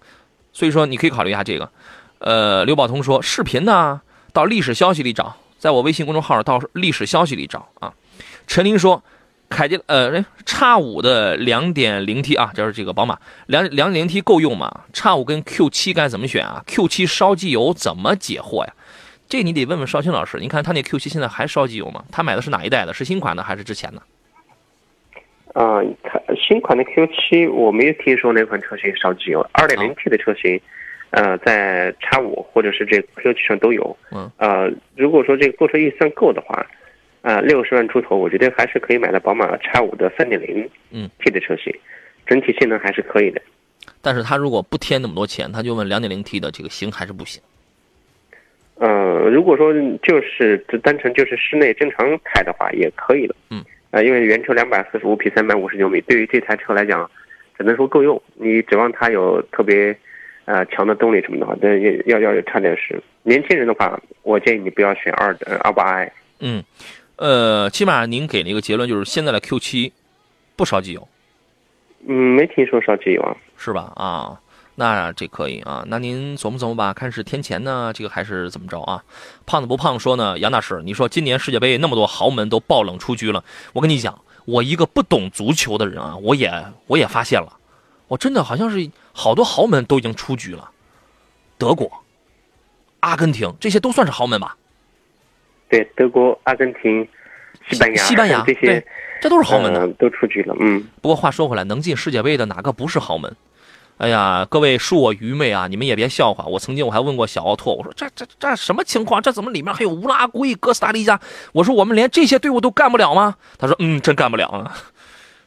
[0.53, 1.71] 所以说你可以考虑一下这个。
[2.19, 4.01] 呃，刘宝通说视频呢，
[4.31, 7.93] 到历史消息里找，在我微信公众号到历史消息里找啊。
[8.45, 9.01] 陈林说
[9.49, 13.17] ：“凯迪呃，叉五的两点零 T 啊，就是这个宝马
[13.47, 14.81] 两两点零 T 够用吗？
[14.93, 18.73] 叉五跟 Q 七该怎么选啊？Q 七烧机油怎么解惑呀？
[19.27, 20.37] 这你得问问邵青老师。
[20.39, 22.03] 你看他那 Q 七现在还烧机油吗？
[22.11, 22.93] 他买的是哪一代的？
[22.93, 24.01] 是新款的还是之前的？
[25.53, 29.45] 啊，看新款的 Q 七，我没有听说哪款车型烧机油。
[29.53, 30.59] 二点零 T 的车型，
[31.11, 33.97] 呃，在叉五或者是这 Q 七上都有。
[34.11, 36.65] 嗯，呃，如果说这个购车预算够的话。”
[37.23, 41.71] 呃，六十万出头，我觉得还是可以买到宝马 X 五的三点零嗯 T 的车型，
[42.25, 43.39] 整体性能还是可以的。
[44.01, 47.39] 但是他如果不添那么多钱，他就问两点零 T 的这个行还是不行？
[48.79, 49.71] 呃，如果说
[50.01, 53.35] 就是单纯就是室内正常开的话，也可以的。
[53.51, 57.09] 嗯，啊，因为原车两百四十五匹，三百五十牛米，对于这台车来讲，
[57.57, 58.21] 只能说够用。
[58.35, 59.95] 你指望它有特别
[60.45, 63.01] 呃强的动力什么的话，那要要有差点事。
[63.23, 66.11] 年轻人的话，我建议你不要选二的二八 i。
[66.39, 66.63] 嗯。
[67.17, 69.93] 呃，起码您给了一个结论，就是现在的 Q 七
[70.55, 71.07] 不烧机油。
[72.07, 73.93] 嗯，没听说烧机油啊，是吧？
[73.95, 74.41] 啊，
[74.75, 75.83] 那这可以啊。
[75.87, 79.03] 那您琢磨琢磨吧，看是添钱呢，这个还是怎么着啊？
[79.45, 83.43] 胖子不胖说呢，杨大师，你说今年世界杯那么多豪门都爆冷出局了，
[83.73, 87.57] 我跟你讲，我一个不懂足球的人啊，我也我也发现了，
[88.07, 90.71] 我真的好像是好多豪门都已经出局了，
[91.57, 91.91] 德国、
[93.01, 94.55] 阿根廷这些都算是豪门吧？
[95.69, 97.07] 对，德国、阿根廷、
[97.69, 98.85] 西班牙、西班牙这些，
[99.21, 100.55] 这都是豪门的，都出局了。
[100.59, 100.83] 嗯。
[101.01, 103.33] 不过话说回来，能进世界杯的哪个不是豪门？
[104.01, 106.57] 哎呀，各位恕我愚昧啊，你们也别笑话我。
[106.57, 109.21] 曾经我还问过小奥拓，我说这这这什么情况？
[109.21, 111.19] 这怎么里面还有乌拉圭、哥斯达黎加？
[111.53, 113.35] 我说我们连这些队伍都干不了吗？
[113.59, 114.73] 他说嗯，真干不了啊。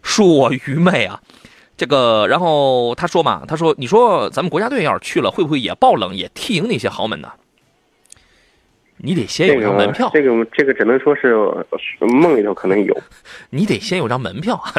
[0.04, 1.20] 恕我愚昧啊。
[1.76, 7.32] 这个，然后他说嘛，他说你说咱们国家队要是去了，会不会也爆冷，也踢赢那些豪门呢？
[8.98, 11.56] 你得先有张门票，这个这个只能说是
[11.98, 12.96] 梦里头可能有。
[13.50, 14.72] 你得先有张门票啊！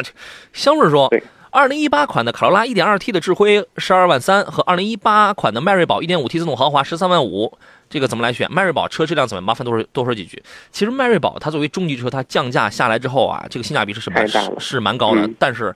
[0.54, 1.12] 香瑞说，
[1.56, 7.50] 二零一八款的卡罗拉一点二 T 的智辉十二万三和二零一八款的迈锐宝一点五 T 自动豪华十三万五，
[7.88, 8.52] 这个怎么来选？
[8.52, 9.40] 迈锐宝车质量怎么？
[9.40, 10.42] 麻烦多说多说几句。
[10.70, 14.28] 其实迈锐宝它作为中级车，它降价下来之后啊，这个性价比是蛮
[14.60, 15.74] 是蛮高的，但是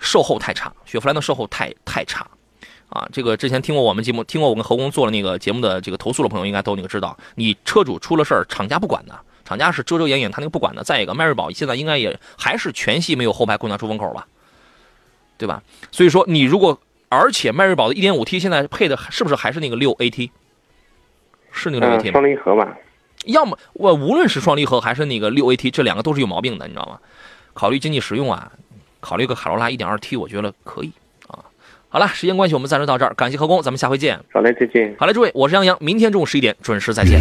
[0.00, 2.26] 售后太差，雪佛兰的售后太太差。
[2.88, 10.82] 啊，这个之前听过我们节目，听过我跟何工做了那个节目的这个投诉的朋友，应该都那个知道，你车主出了事儿，厂家不管的，厂家是遮遮掩掩，他那个不管的。
[10.82, 14.26] 再一个，迈锐宝现在应该也还是全系没有后排空调出风口吧，
[15.38, 15.62] 对吧？
[15.90, 20.30] 所以说，你如果而且迈锐宝的 1.5T 现在配的是不是还是那个六 AT？
[21.50, 22.12] 是那个六嗯，AT 吗？
[22.12, 22.76] 双离合吧。
[23.26, 26.98] 要么我无论是双离合还是那个六 AT，这两个都是有毛病的，你知道吗？
[27.54, 28.50] 考虑经济实用啊，
[29.00, 30.90] 考虑个卡罗拉 1.2T，我觉得可以
[31.26, 31.44] 啊。
[31.90, 34.18] 好了，时间关系，我们暂时到这儿，感谢何工，咱们下回见。
[34.32, 34.96] 好嘞，再见。
[34.98, 37.20] 好嘞，诸位，我是杨洋，明天中午十一点准时再见